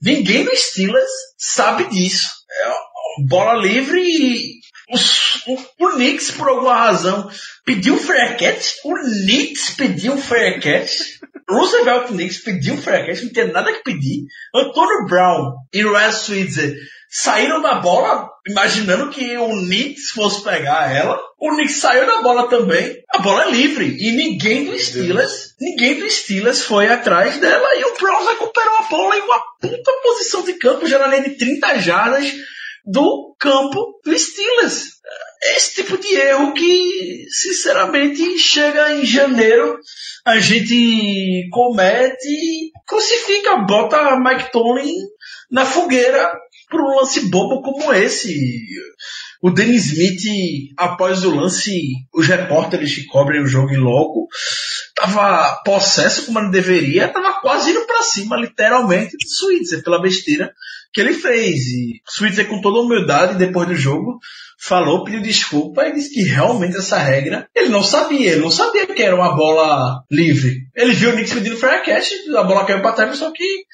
[0.00, 2.28] ninguém do Steelers sabe disso.
[2.50, 7.30] É bola livre e o, o, o Knicks, por alguma razão,
[7.64, 8.74] pediu fair catch.
[8.84, 11.20] O Knicks pediu fair catch.
[11.50, 14.24] Roosevelt Knicks pediu fair catch, não tem nada que pedir.
[14.54, 16.76] Antônio Brown e Ryan Switzer
[17.10, 21.20] saíram da bola imaginando que o Knicks fosse pegar ela.
[21.38, 23.02] O Knicks saiu da bola também.
[23.12, 23.96] A bola é livre.
[23.98, 27.74] E ninguém do Steelers, ninguém do Steelers foi atrás dela.
[27.76, 31.28] E o Brown recuperou a bola em uma puta posição de campo, já na linha
[31.28, 32.32] de 30 jardas
[32.84, 35.00] do campo do Steelers.
[35.42, 39.78] Esse tipo de erro que, sinceramente, chega em janeiro,
[40.24, 44.94] a gente comete crucifica, bota Mike Tomlin
[45.50, 46.30] na fogueira
[46.68, 48.36] por um lance bobo como esse.
[49.42, 51.80] O Dennis Smith, após o lance,
[52.12, 54.28] os repórteres que cobrem o jogo em logo,
[54.94, 60.52] tava possesso como ele deveria, tava quase indo para cima, literalmente, de Switzer, pela besteira
[60.92, 61.56] que ele fez.
[61.66, 64.20] E Switzer, com toda humildade, depois do jogo,
[64.60, 68.32] falou, pediu desculpa e disse que realmente essa regra ele não sabia.
[68.32, 70.68] Ele não sabia que era uma bola livre.
[70.76, 73.64] Ele viu o Knicks pedindo fair catch, a bola caiu para trás, só que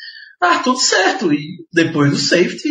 [0.40, 1.32] ah, tudo certo.
[1.32, 2.70] E depois do safety,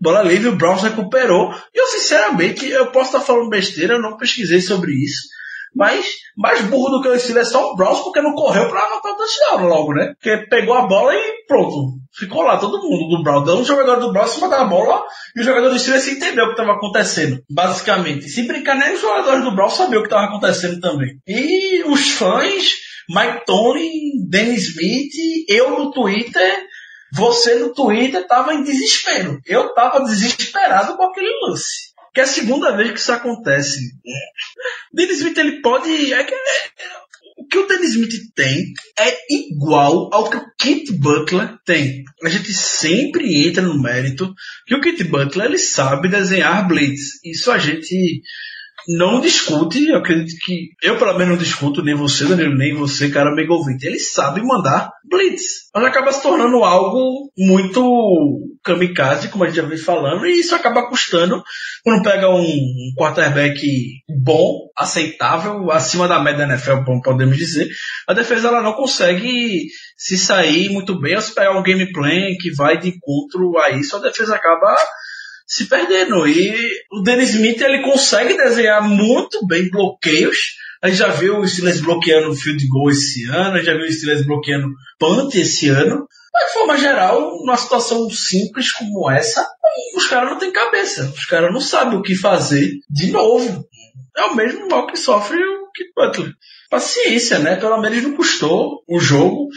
[0.00, 1.52] bola livre, o Browns recuperou.
[1.74, 5.28] E eu, sinceramente, eu posso estar falando besteira, eu não pesquisei sobre isso.
[5.74, 8.84] Mas mais burro do que o Steelers é só o Browns porque não correu para
[8.84, 10.14] anotar o touchdown logo, né?
[10.14, 11.98] Porque pegou a bola e pronto.
[12.14, 13.48] Ficou lá todo mundo do Browns.
[13.48, 15.02] Um jogador do Browns cima da bola
[15.34, 17.42] e o jogador do Steelers entendeu o que estava acontecendo.
[17.50, 18.28] Basicamente.
[18.28, 21.18] Se brincar, nem os jogadores do Browns sabiam o que estava acontecendo também.
[21.26, 22.74] E os fãs,
[23.08, 23.90] Mike Tony,
[24.28, 26.66] Dennis Smith, eu no Twitter,
[27.14, 29.40] você no Twitter tava em desespero.
[29.46, 33.78] Eu tava desesperado com aquele lance que é a segunda vez que isso acontece.
[34.92, 36.12] Dennis Smith ele pode.
[36.12, 36.34] É que,
[37.38, 42.04] o que o Dennis Smith tem é igual ao que o Kit Butler tem.
[42.22, 44.32] A gente sempre entra no mérito
[44.66, 47.20] que o Kit Butler ele sabe desenhar blitz.
[47.24, 48.22] Isso a gente
[48.88, 53.10] não discute, eu acredito que eu pelo menos não discuto, nem você, Danilo, nem você,
[53.10, 53.86] cara amigo ouvinte.
[53.86, 55.70] Ele sabe mandar blitz.
[55.74, 57.80] Mas acaba se tornando algo muito
[58.62, 61.42] kamikaze, como a gente já vem falando, e isso acaba custando
[61.84, 63.60] quando pega um quarterback
[64.22, 67.68] bom, aceitável, acima da média da NFL, podemos dizer,
[68.06, 72.36] a defesa ela não consegue se sair muito bem, ou se pegar um game plan
[72.40, 74.76] que vai de encontro a isso, a defesa acaba
[75.46, 76.26] se perdendo.
[76.26, 76.54] E
[76.90, 80.38] o Dennis Smith ele consegue desenhar muito bem bloqueios.
[80.82, 83.86] A gente já viu o Steelers bloqueando field goal esse ano, a gente já viu
[83.86, 86.06] o Steelers bloqueando punt esse ano.
[86.32, 89.46] Mas, de forma geral, numa situação simples como essa,
[89.94, 91.12] os caras não têm cabeça.
[91.14, 93.66] Os caras não sabem o que fazer de novo.
[94.16, 96.32] É o mesmo mal que sofre o Kit Butler.
[96.70, 97.56] Paciência, né?
[97.56, 99.48] Pelo menos não custou o jogo.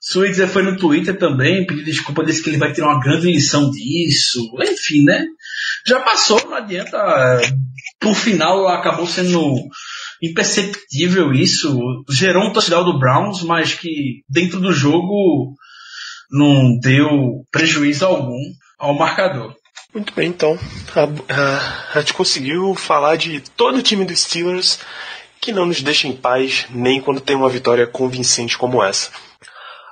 [0.00, 3.70] Switzer foi no Twitter também, pediu desculpa, disse que ele vai tirar uma grande lição
[3.70, 4.40] disso.
[4.62, 5.24] Enfim, né?
[5.84, 6.96] Já passou, não adianta.
[7.98, 9.54] Por final acabou sendo
[10.22, 12.04] imperceptível isso.
[12.08, 15.54] Gerou um touchdown do Browns, mas que dentro do jogo
[16.30, 18.40] não deu prejuízo algum
[18.78, 19.54] ao marcador.
[19.94, 20.58] Muito bem, então.
[20.94, 24.78] A, a, gente conseguiu falar de todo o time dos Steelers
[25.40, 29.10] que não nos deixa em paz nem quando tem uma vitória convincente como essa.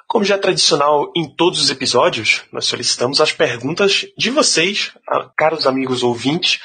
[0.06, 4.92] Como já é tradicional em todos os episódios, nós solicitamos as perguntas de vocês,
[5.36, 6.60] caros amigos ouvintes,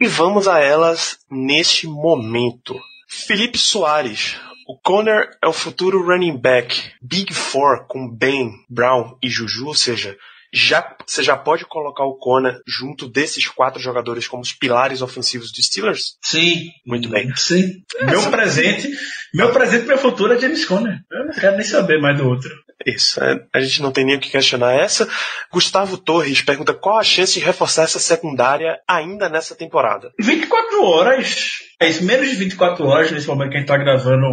[0.00, 2.74] e vamos a elas neste momento.
[3.08, 9.28] Felipe Soares, o Conner é o futuro running back Big Four com Ben, Brown e
[9.28, 10.16] Juju, ou seja,
[10.54, 15.50] já, você já pode colocar o Conner junto desses quatro jogadores como os pilares ofensivos
[15.50, 16.16] dos Steelers?
[16.22, 16.70] Sim.
[16.86, 17.34] Muito bem.
[17.34, 17.82] Sim.
[18.02, 18.88] meu presente,
[19.34, 21.00] meu presente para o futuro é James Conner.
[21.10, 22.63] Eu não quero nem saber mais do outro.
[22.84, 25.08] Isso, é, a gente não tem nem o que questionar essa.
[25.52, 30.12] Gustavo Torres pergunta qual a chance de reforçar essa secundária ainda nessa temporada.
[30.18, 34.26] 24 horas, é isso, menos de 24 horas nesse momento que a gente está gravando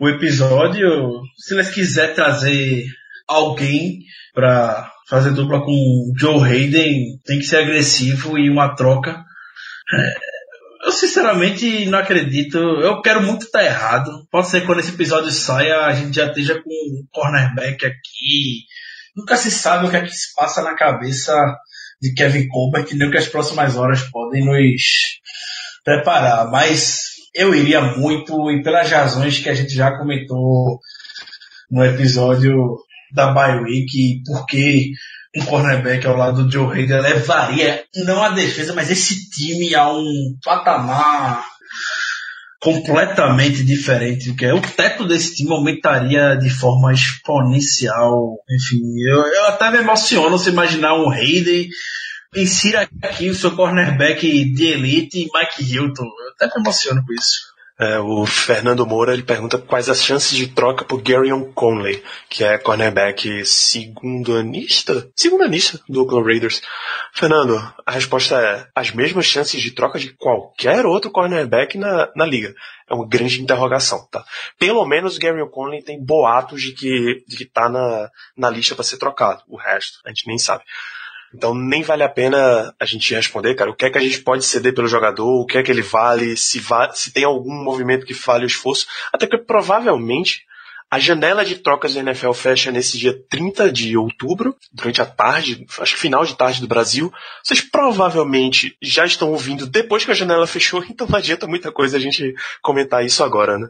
[0.00, 1.22] o episódio.
[1.36, 2.84] Se eles quiser trazer
[3.28, 4.00] alguém
[4.32, 9.24] para fazer dupla com Joe Hayden, tem que ser agressivo e uma troca.
[9.92, 10.27] É,
[10.88, 12.56] eu sinceramente não acredito.
[12.56, 14.26] Eu quero muito estar errado.
[14.30, 18.64] Pode ser que quando esse episódio saia a gente já esteja com um cornerback aqui.
[19.14, 21.34] Nunca se sabe o que é que se passa na cabeça
[22.00, 24.82] de Kevin Colbert, nem o que as próximas horas podem nos
[25.84, 26.50] preparar.
[26.50, 27.02] Mas
[27.34, 30.80] eu iria muito, e pelas razões que a gente já comentou
[31.70, 32.78] no episódio
[33.12, 34.86] da Bye Week, porque
[35.38, 39.92] um cornerback ao lado do Joe Hayden levaria não a defesa, mas esse time a
[39.92, 41.44] um patamar
[42.60, 48.36] completamente diferente, que é o teto desse time aumentaria de forma exponencial.
[48.50, 51.68] Enfim, eu, eu até me emociono se imaginar um Hayden
[52.34, 56.04] insira aqui o seu cornerback de elite, Mike Hilton.
[56.04, 57.47] Eu até me emociono com isso.
[57.80, 62.42] É, o Fernando Moura ele pergunta quais as chances de troca por Garyon Conley, que
[62.42, 66.60] é cornerback segundo anista, segundo anista do Oakland Raiders.
[67.12, 67.56] Fernando,
[67.86, 72.52] a resposta é as mesmas chances de troca de qualquer outro cornerback na, na liga.
[72.90, 74.24] É uma grande interrogação, tá?
[74.58, 78.74] Pelo menos o Garyon Conley tem boatos de que, de que tá na, na lista
[78.74, 79.44] para ser trocado.
[79.46, 80.64] O resto, a gente nem sabe.
[81.34, 84.20] Então nem vale a pena a gente responder, cara, o que é que a gente
[84.20, 87.52] pode ceder pelo jogador, o que é que ele vale, se, va se tem algum
[87.52, 90.46] movimento que fale o esforço, até que provavelmente
[90.90, 95.66] a janela de trocas da NFL fecha nesse dia 30 de outubro, durante a tarde,
[95.78, 97.12] acho que final de tarde do Brasil.
[97.42, 101.98] Vocês provavelmente já estão ouvindo depois que a janela fechou, então não adianta muita coisa
[101.98, 103.68] a gente comentar isso agora, né?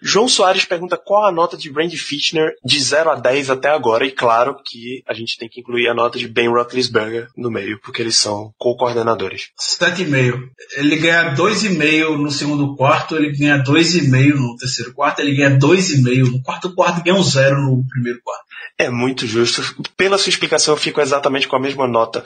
[0.00, 4.04] João Soares pergunta qual a nota de Randy Fitchner de 0 a 10 até agora,
[4.06, 7.80] e claro que a gente tem que incluir a nota de Ben Roethlisberger no meio,
[7.80, 9.50] porque eles são co-coordenadores.
[9.58, 10.50] 7,5.
[10.76, 16.30] Ele ganha 2,5 no segundo quarto, ele ganha 2,5 no terceiro quarto, ele ganha 2,5
[16.30, 18.44] no quarto quarto, ganha um 0 no primeiro quarto.
[18.78, 19.62] É muito justo.
[19.96, 22.22] Pela sua explicação, eu fico exatamente com a mesma nota.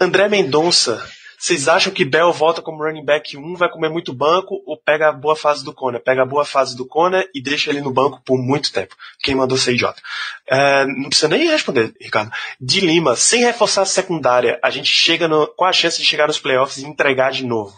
[0.00, 1.04] André Mendonça
[1.38, 5.08] vocês acham que Bell volta como running back 1, vai comer muito banco ou pega
[5.08, 6.02] a boa fase do Conner?
[6.02, 8.96] Pega a boa fase do Conner e deixa ele no banco por muito tempo.
[9.22, 10.00] Quem mandou ser idiota?
[10.46, 12.30] É, não precisa nem responder, Ricardo.
[12.60, 15.46] De Lima, sem reforçar a secundária, a gente chega no.
[15.46, 17.74] Qual a chance de chegar nos playoffs e entregar de novo?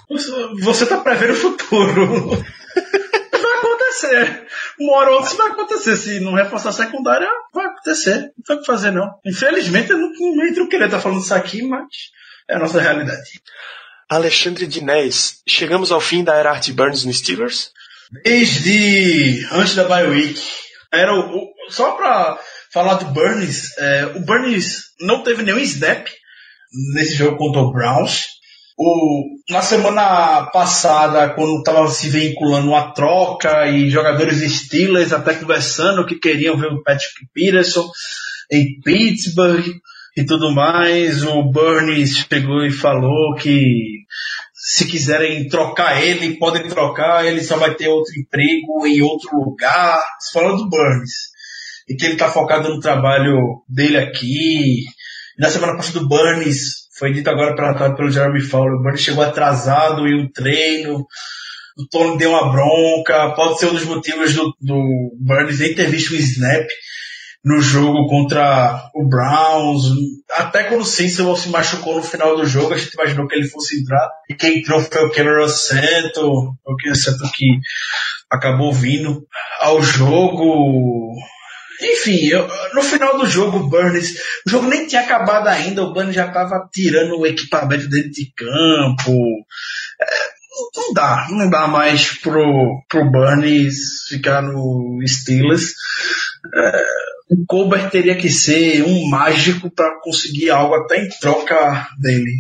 [0.61, 2.45] Você está prevendo o futuro.
[3.33, 4.47] vai acontecer.
[4.79, 5.97] Uma hora ou outra isso vai acontecer.
[5.97, 8.33] Se não reforçar a secundária, vai acontecer.
[8.37, 9.19] Não tem o que fazer, não.
[9.25, 11.87] Infelizmente, eu não, não entro querer estar falando isso aqui, mas
[12.49, 13.41] é a nossa realidade.
[14.09, 17.71] Alexandre Dinés, chegamos ao fim da era Art Burns no Steelers?
[18.25, 20.41] Desde antes da bye week.
[20.93, 22.39] Era o, o só para
[22.73, 26.07] falar do Burns, é, o Burns não teve nenhum snap
[26.95, 28.27] nesse jogo contra o Browns.
[28.79, 36.05] O, na semana passada, quando estava se vinculando uma troca e jogadores Steelers até conversando
[36.05, 37.91] que queriam ver o Patrick Peterson
[38.53, 39.65] em Pittsburgh,
[40.17, 41.23] e tudo mais.
[41.25, 44.05] O Burns pegou e falou que
[44.55, 50.03] se quiserem trocar ele, podem trocar, ele só vai ter outro emprego em outro lugar.
[50.33, 51.11] Falando do Burns.
[51.89, 54.83] E que ele está focado no trabalho dele aqui.
[55.39, 59.23] Na semana passada do Burns, foi dito agora para pelo Jeremy Fowler, o Burns chegou
[59.23, 61.07] atrasado em um treino,
[61.77, 65.91] o Tony deu uma bronca, pode ser um dos motivos do, do Burns nem ter
[65.91, 66.67] visto o snap
[67.47, 69.85] no jogo contra o Browns.
[70.33, 73.49] Até quando o Sensible se machucou no final do jogo, a gente imaginou que ele
[73.49, 74.11] fosse entrar.
[74.29, 76.27] E quem entrou foi o Cameron Santo,
[76.67, 77.47] o Cameron Santo que
[78.29, 79.25] acabou vindo
[79.61, 81.15] ao jogo.
[81.81, 85.93] Enfim, eu, no final do jogo, o Burns, o jogo nem tinha acabado ainda, o
[85.93, 89.13] Burns já estava tirando o equipamento dentro de campo.
[90.03, 90.07] É,
[90.75, 93.77] não dá, não dá mais pro, pro Burns
[94.09, 95.75] ficar no Steelers.
[96.53, 102.33] É, o Colbert teria que ser um mágico para conseguir algo até em troca dele.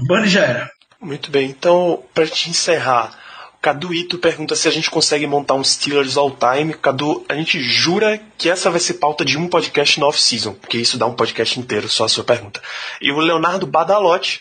[0.00, 0.70] O Bunny já era.
[1.00, 3.18] Muito bem, então, para gente encerrar,
[3.56, 6.74] o Cadu Ito pergunta se a gente consegue montar um Steelers all time.
[6.74, 10.78] Cadu, a gente jura que essa vai ser pauta de um podcast no off-season, porque
[10.78, 12.62] isso dá um podcast inteiro, só a sua pergunta.
[13.00, 14.40] E o Leonardo Badalotti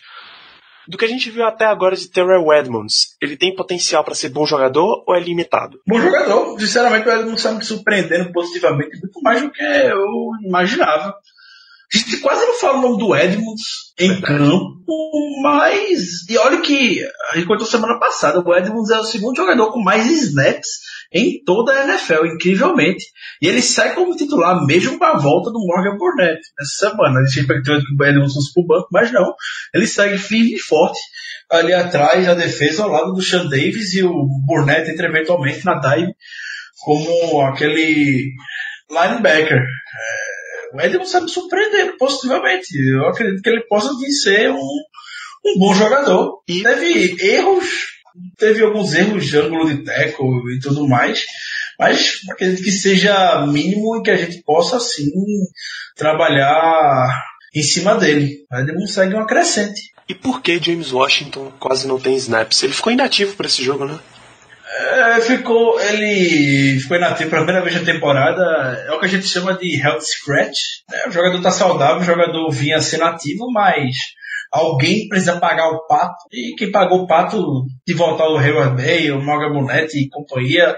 [0.87, 4.29] do que a gente viu até agora de Terrell Edmonds, ele tem potencial para ser
[4.29, 5.79] bom jogador ou é limitado?
[5.87, 6.59] Bom jogador.
[6.59, 10.05] Sinceramente, o Edmonds está me surpreendendo positivamente muito mais do que eu
[10.43, 11.15] imaginava.
[11.93, 13.61] A gente quase não fala o nome do Edmonds
[13.99, 14.77] em campo,
[15.41, 16.27] mas.
[16.29, 19.81] E olha que a gente contou semana passada, o Edmonds é o segundo jogador com
[19.81, 20.69] mais snaps
[21.13, 23.03] em toda a NFL, incrivelmente.
[23.41, 27.19] E ele sai como titular, mesmo com a volta do Morgan Burnett nessa semana.
[27.19, 29.33] A gente expectou que o Edmonds fosse pro banco, mas não.
[29.73, 30.99] Ele segue firme e forte
[31.49, 35.75] ali atrás, na defesa, ao lado do Sean Davis e o Burnett entra eventualmente na
[35.79, 36.13] dive
[36.79, 38.31] como aquele
[38.89, 39.57] linebacker.
[39.57, 40.40] É,
[40.73, 42.69] o Edmonds está me surpreendendo positivamente.
[42.77, 44.79] Eu acredito que ele possa vir ser um,
[45.45, 46.41] um bom jogador.
[46.47, 47.65] E teve erros,
[48.37, 51.23] teve alguns erros de ângulo de tackle e tudo mais,
[51.79, 55.09] mas acredito que seja mínimo e que a gente possa sim
[55.95, 57.21] trabalhar
[57.53, 58.45] em cima dele.
[58.51, 59.91] O Edmonds segue uma crescente.
[60.07, 62.63] E por que James Washington quase não tem snaps?
[62.63, 63.97] Ele ficou inativo para esse jogo, né?
[65.21, 68.43] É, ficou, ele ficou inativo pela primeira vez na temporada.
[68.87, 70.59] É o que a gente chama de health scratch.
[70.91, 73.95] É, o jogador tá saudável, o jogador vinha ser nativo, mas
[74.51, 76.25] alguém precisa pagar o pato.
[76.31, 80.77] E quem pagou o pato de voltar o Hayward Bay, o Morgan Bonetti e companhia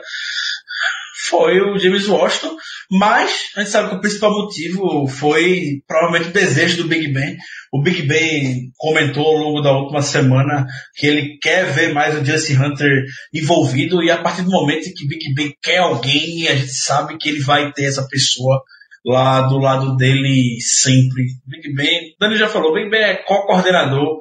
[1.33, 2.55] foi o James Washington,
[2.91, 7.35] mas a gente sabe que o principal motivo foi provavelmente o desejo do Big Ben.
[7.71, 12.23] O Big Ben comentou ao longo da última semana que ele quer ver mais o
[12.23, 13.03] Justin Hunter
[13.33, 17.17] envolvido e a partir do momento que o Big Ben quer alguém, a gente sabe
[17.17, 18.61] que ele vai ter essa pessoa
[19.03, 21.23] lá do lado dele sempre.
[21.47, 24.19] Big Ben, Dani já falou, Big Ben é co-coordenador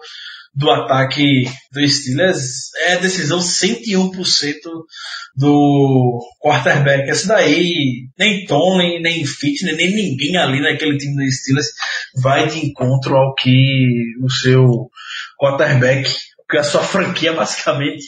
[0.54, 4.12] do ataque do Steelers é decisão 101%
[5.34, 7.08] do quarterback.
[7.08, 11.68] Essa daí, nem Tony, nem Fitness, nem ninguém ali naquele time do Steelers
[12.20, 14.90] vai de encontro ao que o seu
[15.40, 16.10] quarterback,
[16.50, 18.04] que a sua franquia basicamente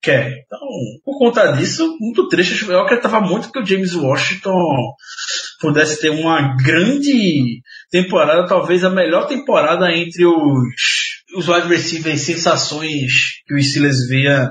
[0.00, 0.44] quer.
[0.46, 0.58] Então,
[1.04, 2.66] por conta disso, muito triste.
[2.66, 4.94] Eu acreditava muito que o James Washington
[5.60, 7.60] pudesse ter uma grande
[7.90, 14.50] temporada, talvez a melhor temporada entre os os wide receivers sensações que o Steelers via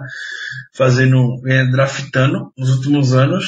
[0.73, 3.45] fazendo, via draftando nos últimos anos.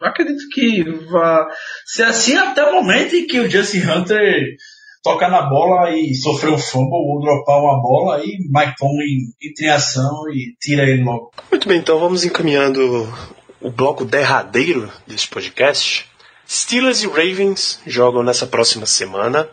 [0.00, 1.46] Acredito que vai
[1.84, 4.56] ser assim até o momento em que o Justin Hunter
[5.02, 9.64] tocar na bola e sofrer um fumble ou dropar uma bola e Mike Tomlin entra
[9.64, 11.32] em ação e tira ele logo.
[11.50, 13.12] Muito bem, então vamos encaminhando
[13.60, 16.06] o bloco derradeiro desse podcast.
[16.48, 19.48] Steelers e Ravens jogam nessa próxima semana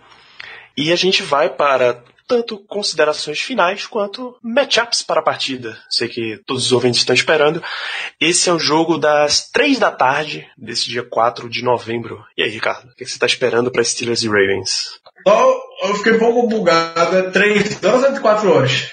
[0.77, 5.77] e a gente vai para tanto considerações finais quanto matchups para a partida.
[5.89, 7.63] Sei que todos os ouvintes estão esperando.
[8.19, 12.23] Esse é o jogo das três da tarde desse dia 4 de novembro.
[12.37, 14.99] E aí, Ricardo, o que você está esperando para Steelers e Ravens?
[15.25, 17.17] Oh, eu fiquei um pouco bugado.
[17.17, 18.91] É três horas ou quatro horas?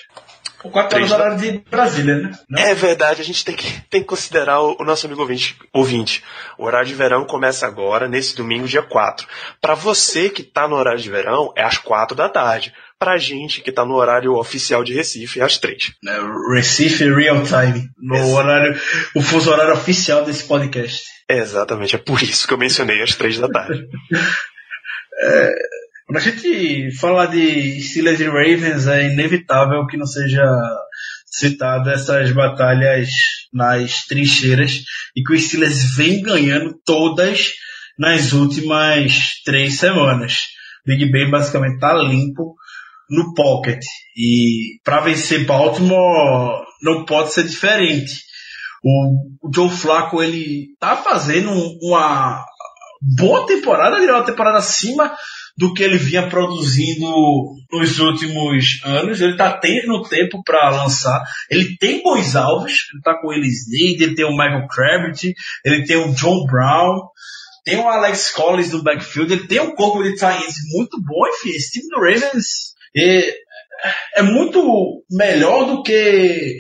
[0.71, 2.39] Quatro horas horário de Brasília, né?
[2.49, 2.63] Não?
[2.63, 6.23] É verdade, a gente tem que, tem que considerar o, o, nosso amigo ouvinte, ouvinte.
[6.57, 9.27] O horário de verão começa agora, nesse domingo, dia 4.
[9.61, 12.73] Para você que está no horário de verão, é às quatro da tarde
[13.03, 15.93] pra gente que tá no horário oficial de Recife, às três.
[16.07, 18.81] É, Recife Real Time, no horário,
[19.17, 21.03] o fuso horário oficial desse podcast.
[21.29, 23.89] Exatamente, é por isso que eu mencionei às três da tarde.
[25.21, 25.53] é,
[26.07, 30.45] quando a gente fala de Steelers e Ravens, é inevitável que não seja
[31.27, 33.09] citado essas batalhas
[33.53, 34.85] nas trincheiras
[35.17, 37.51] e que o Steelers vem ganhando todas
[37.99, 40.45] nas últimas três semanas.
[40.87, 42.55] Big Ben basicamente tá limpo
[43.13, 43.85] no pocket.
[44.17, 48.23] E para vencer Baltimore não pode ser diferente.
[48.83, 51.53] O, o Joe Flacco ele tá fazendo
[51.83, 52.43] uma
[53.17, 55.15] boa temporada, uma temporada acima
[55.57, 57.07] do que ele vinha produzindo
[57.71, 59.21] nos últimos anos.
[59.21, 61.23] Ele tá tendo tempo para lançar.
[61.51, 62.89] Ele tem bons alvos.
[62.93, 65.35] Ele tá com o Ellis ele tem o Michael Kravitz,
[65.65, 67.09] ele tem o John Brown,
[67.65, 71.29] tem o Alex Collins no backfield, ele tem um corpo de tight muito bom.
[71.29, 73.35] Enfim, esse time do Ravens e
[74.15, 76.59] é muito melhor do que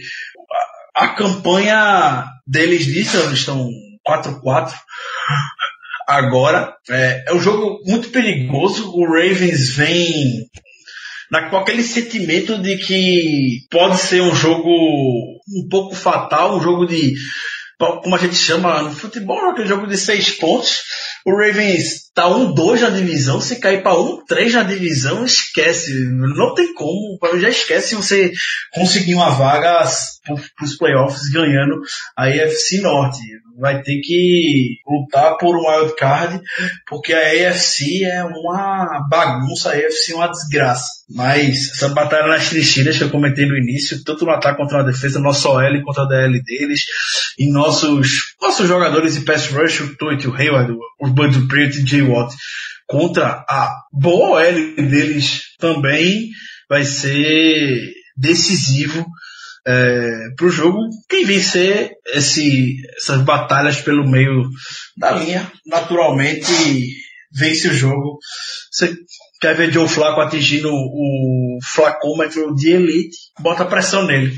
[0.96, 3.68] a, a campanha deles disso, eles estão
[4.06, 4.72] 4-4
[6.06, 6.74] agora.
[6.90, 8.92] É, é um jogo muito perigoso.
[8.92, 10.46] O Ravens vem
[11.30, 16.86] na, com aquele sentimento de que pode ser um jogo um pouco fatal, um jogo
[16.86, 17.14] de
[17.78, 20.82] como a gente chama no futebol, aquele jogo de seis pontos.
[21.24, 25.92] O Ravens tá 1-2 na divisão, se cair para 1-3 na divisão, esquece.
[26.10, 27.18] Não tem como.
[27.40, 28.32] Já esquece você
[28.72, 29.84] conseguir uma vaga
[30.24, 31.80] para os playoffs ganhando
[32.16, 33.20] a AFC Norte.
[33.58, 36.40] Vai ter que lutar por um wild card,
[36.88, 40.86] porque a AFC é uma bagunça, a AFC é uma desgraça.
[41.14, 44.84] Mas essa batalha nas trincheiras que eu comentei no início, tanto no ataque contra a
[44.84, 46.80] defesa, nosso OL contra a DL deles,
[47.38, 51.86] e nossos, nossos jogadores de pass rush, o Toit, o Hayward, o Bud Dupree e
[51.86, 52.34] Jay Watt,
[52.86, 56.30] contra a boa OL deles também
[56.68, 59.06] vai ser decisivo
[59.66, 60.78] é, para o jogo.
[61.08, 64.48] Quem vencer esse, essas batalhas pelo meio
[64.96, 66.52] da linha, naturalmente
[67.32, 68.18] vence o jogo.
[68.70, 68.94] Você
[69.40, 74.36] quer ver Joe Flaco atingindo o flacômetro de elite, bota pressão nele.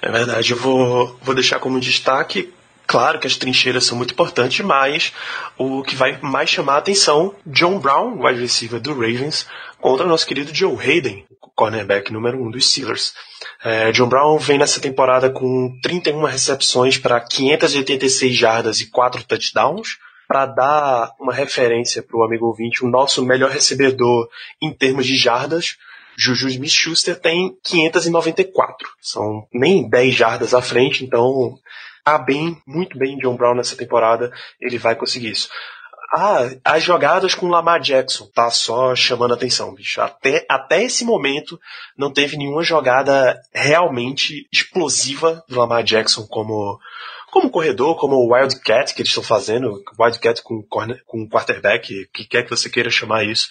[0.00, 2.52] É verdade, eu vou, vou deixar como destaque
[2.86, 5.12] Claro que as trincheiras são muito importantes, mas
[5.56, 9.46] o que vai mais chamar a atenção, John Brown, wide receiver do Ravens,
[9.80, 11.24] contra nosso querido Joe Hayden,
[11.54, 13.14] cornerback número 1 um dos Steelers.
[13.62, 19.98] É, John Brown vem nessa temporada com 31 recepções para 586 jardas e 4 touchdowns.
[20.26, 24.26] Para dar uma referência para o amigo ouvinte, o nosso melhor recebedor
[24.60, 25.76] em termos de jardas,
[26.16, 28.88] Juju Smith-Schuster tem 594.
[29.02, 31.58] São nem 10 jardas à frente, então
[32.04, 34.30] tá bem, muito bem John Brown nessa temporada,
[34.60, 35.48] ele vai conseguir isso.
[36.16, 40.00] Ah, as jogadas com Lamar Jackson tá só chamando atenção, bicho.
[40.00, 41.58] Até, até esse momento
[41.98, 46.78] não teve nenhuma jogada realmente explosiva do Lamar Jackson como
[47.32, 52.24] como corredor, como o Wildcat que eles estão fazendo, Wildcat com, corner, com quarterback, que
[52.28, 53.48] quer que você queira chamar isso,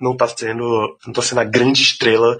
[0.00, 2.38] não tá sendo, não tá sendo a grande estrela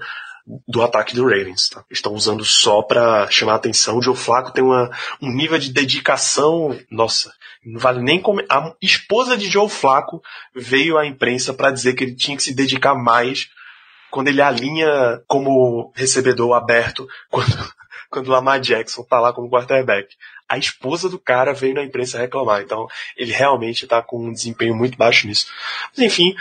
[0.67, 1.69] do ataque do Ravens.
[1.69, 1.83] Tá?
[1.89, 3.97] Estão usando só para chamar a atenção.
[3.97, 4.89] O Joe Flacco tem uma,
[5.21, 7.33] um nível de dedicação, nossa,
[7.65, 10.21] não vale nem como a esposa de Joe Flacco
[10.53, 13.49] veio à imprensa para dizer que ele tinha que se dedicar mais
[14.11, 17.75] quando ele alinha como recebedor aberto quando
[18.15, 20.15] quando o Lamar Jackson tá lá como quarterback.
[20.47, 22.87] A esposa do cara veio na imprensa reclamar, então
[23.17, 25.47] ele realmente tá com um desempenho muito baixo nisso.
[25.89, 26.35] Mas enfim,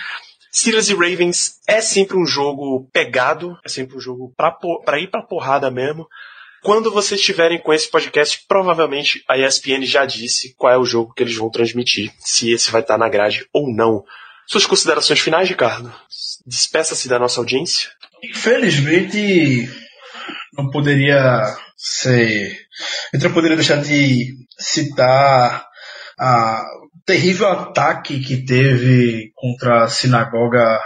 [0.54, 5.22] Steelers e Ravens é sempre um jogo pegado, é sempre um jogo para ir pra
[5.22, 6.06] porrada mesmo.
[6.62, 11.12] Quando vocês estiverem com esse podcast, provavelmente a ESPN já disse qual é o jogo
[11.12, 14.04] que eles vão transmitir, se esse vai estar na grade ou não.
[14.46, 15.92] Suas considerações finais, Ricardo?
[16.46, 17.90] Despeça-se da nossa audiência.
[18.22, 19.68] Infelizmente,
[20.56, 22.56] não poderia ser.
[23.12, 25.66] Eu não poderia deixar de citar
[26.18, 26.64] a
[27.04, 30.80] terrível ataque que teve contra a sinagoga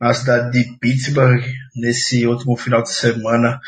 [0.00, 1.44] na cidade de Pittsburgh
[1.76, 3.60] nesse último final de semana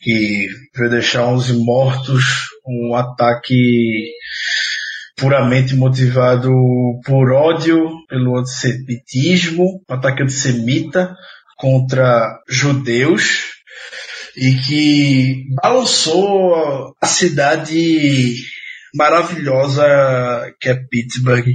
[0.00, 2.24] que veio deixar 11 mortos,
[2.66, 4.12] um ataque
[5.16, 6.50] puramente motivado
[7.04, 11.14] por ódio, pelo antissemitismo, um ataque antissemita
[11.56, 13.50] contra judeus
[14.36, 18.36] e que balançou a cidade
[18.94, 19.84] maravilhosa
[20.60, 21.48] que é Pittsburgh.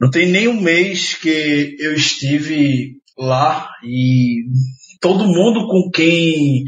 [0.00, 4.42] Não tem nem um mês que eu estive lá e
[5.00, 6.64] todo mundo com quem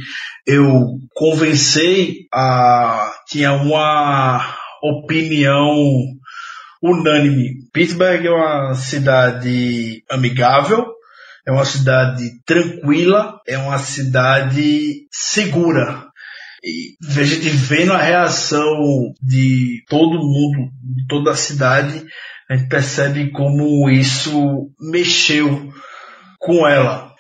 [0.47, 5.75] eu conversei a, tinha uma opinião
[6.83, 7.69] unânime.
[7.73, 10.87] Pittsburgh é uma cidade amigável,
[11.47, 16.06] é uma cidade tranquila, é uma cidade segura.
[16.67, 22.05] E a gente vendo a reação de todo mundo, de toda a cidade,
[22.51, 25.73] a gente percebe como isso mexeu
[26.41, 27.15] com ela.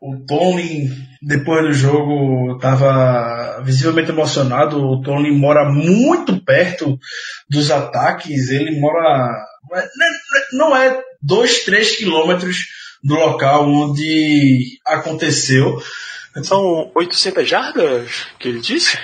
[0.00, 0.88] O Tony,
[1.20, 4.82] depois do jogo, estava visivelmente emocionado.
[4.82, 6.98] O Tony mora muito perto
[7.50, 8.48] dos ataques.
[8.48, 9.34] Ele mora.
[10.52, 12.56] Não é dois, três quilômetros
[13.04, 15.78] do local onde aconteceu.
[16.42, 18.98] São 800 jardas que ele disse?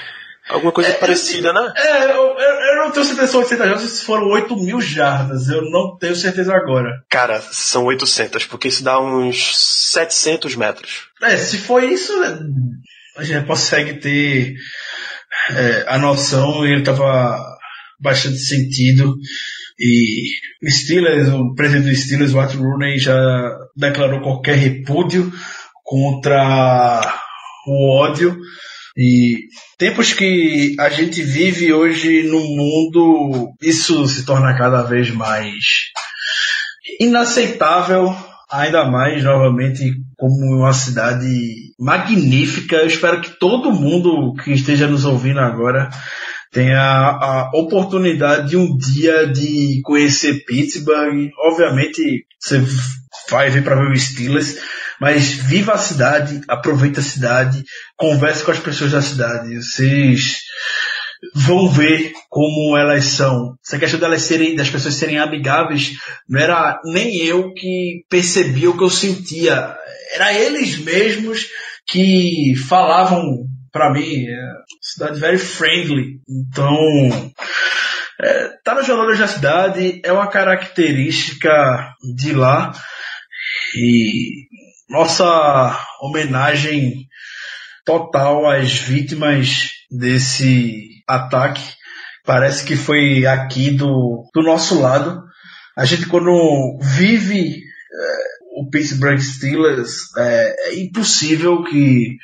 [0.49, 1.73] Alguma coisa é, parecida, né?
[1.75, 5.49] É, eu, eu, não tenho certeza se 800 jardas se foram 8 mil jardas.
[5.49, 7.03] Eu não tenho certeza agora.
[7.09, 9.57] Cara, são 800, porque isso dá uns
[9.93, 11.09] 700 metros.
[11.23, 12.13] É, se for isso,
[13.17, 14.55] a gente consegue ter
[15.51, 17.39] é, a noção ele tava
[18.01, 19.17] bastante sentido.
[19.79, 20.29] E
[20.63, 25.33] o Steelers, o presidente do Steelers, o Art Rooney, já declarou qualquer repúdio
[25.95, 27.21] contra
[27.69, 28.37] o ódio.
[28.97, 29.47] E
[29.79, 35.55] tempos que a gente vive hoje no mundo, isso se torna cada vez mais
[36.99, 38.15] inaceitável,
[38.51, 41.29] ainda mais novamente como uma cidade
[41.79, 42.77] magnífica.
[42.77, 45.91] Eu espero que todo mundo que esteja nos ouvindo agora
[46.55, 51.29] tenha a oportunidade de um dia de conhecer Pittsburgh.
[51.37, 52.63] Obviamente, você
[53.29, 54.57] vai vir para ver o Steelers,
[55.01, 57.65] mas viva a cidade, aproveita a cidade,
[57.97, 59.57] converse com as pessoas da cidade.
[59.57, 60.45] Vocês
[61.35, 63.57] vão ver como elas são.
[63.67, 65.95] Essa questão delas serem, das pessoas serem amigáveis,
[66.29, 69.75] não era nem eu que percebia o que eu sentia.
[70.15, 71.49] Era eles mesmos
[71.85, 73.45] que falavam
[73.75, 76.21] para mim, é cidade very friendly.
[76.29, 77.33] Então,
[78.21, 82.71] é, tá jogadores da cidade, é uma característica de lá.
[83.77, 84.47] E
[84.89, 87.09] nossa homenagem
[87.85, 91.65] total às vítimas desse ataque.
[92.25, 95.21] Parece que foi aqui do, do nosso lado.
[95.77, 102.17] A gente quando vive é, o Pittsburgh Steelers, é, é impossível que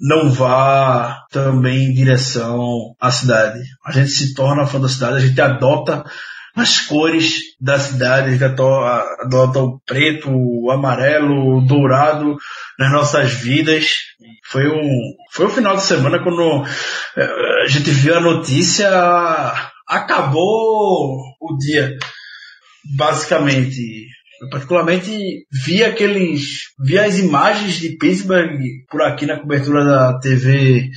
[0.00, 3.60] não vá também em direção à cidade.
[3.84, 6.04] A gente se torna fã da cidade, a gente adota
[6.54, 12.36] as cores da cidade, a gente adota o preto, o amarelo, o dourado
[12.78, 13.96] nas nossas vidas.
[14.44, 16.64] Foi um, foi um final de semana quando
[17.16, 18.90] eh, a gente viu a notícia,
[19.88, 21.96] acabou o dia.
[22.96, 24.08] Basicamente,
[24.42, 28.58] Eu particularmente vi aqueles, vi as imagens de Pittsburgh
[28.90, 30.90] por aqui na cobertura da TV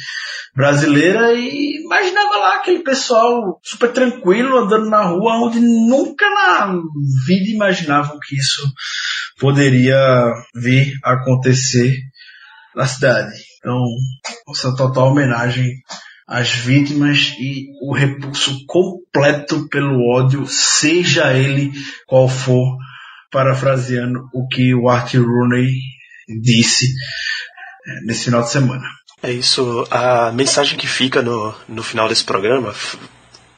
[0.56, 6.74] brasileira e imaginava lá aquele pessoal super tranquilo andando na rua onde nunca na
[7.28, 8.64] vida imaginavam que isso
[9.40, 11.96] poderia vir a acontecer
[12.76, 13.32] na cidade.
[13.60, 13.80] Então,
[14.50, 15.70] essa total homenagem
[16.28, 21.72] às vítimas e o repulso completo pelo ódio, seja ele
[22.08, 22.76] qual for,
[23.36, 25.68] parafraseando o que o Art Rooney
[26.42, 26.86] disse
[27.86, 28.88] é, nesse final de semana.
[29.22, 29.86] É isso.
[29.92, 32.74] A mensagem que fica no, no final desse programa,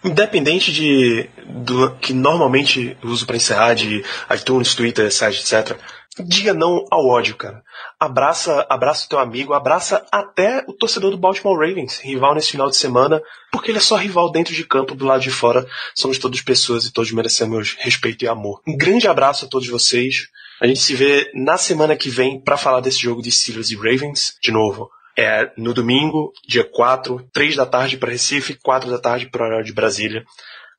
[0.04, 4.04] independente de do que normalmente uso para encerrar de
[4.34, 5.78] iTunes, Twitter, site, etc.
[6.26, 7.64] Diga não ao ódio, cara.
[8.00, 12.70] Abraça, abraça o teu amigo, abraça até o torcedor do Baltimore Ravens, rival nesse final
[12.70, 15.66] de semana, porque ele é só rival dentro de campo, do lado de fora.
[15.96, 18.62] Somos todos pessoas e todos merecemos respeito e amor.
[18.68, 20.28] Um grande abraço a todos vocês.
[20.60, 23.76] A gente se vê na semana que vem para falar desse jogo de Steelers e
[23.76, 24.36] Ravens.
[24.42, 29.30] De novo, é no domingo, dia 4, 3 da tarde para Recife, 4 da tarde
[29.30, 30.24] para de Brasília.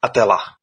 [0.02, 0.57] Até lá.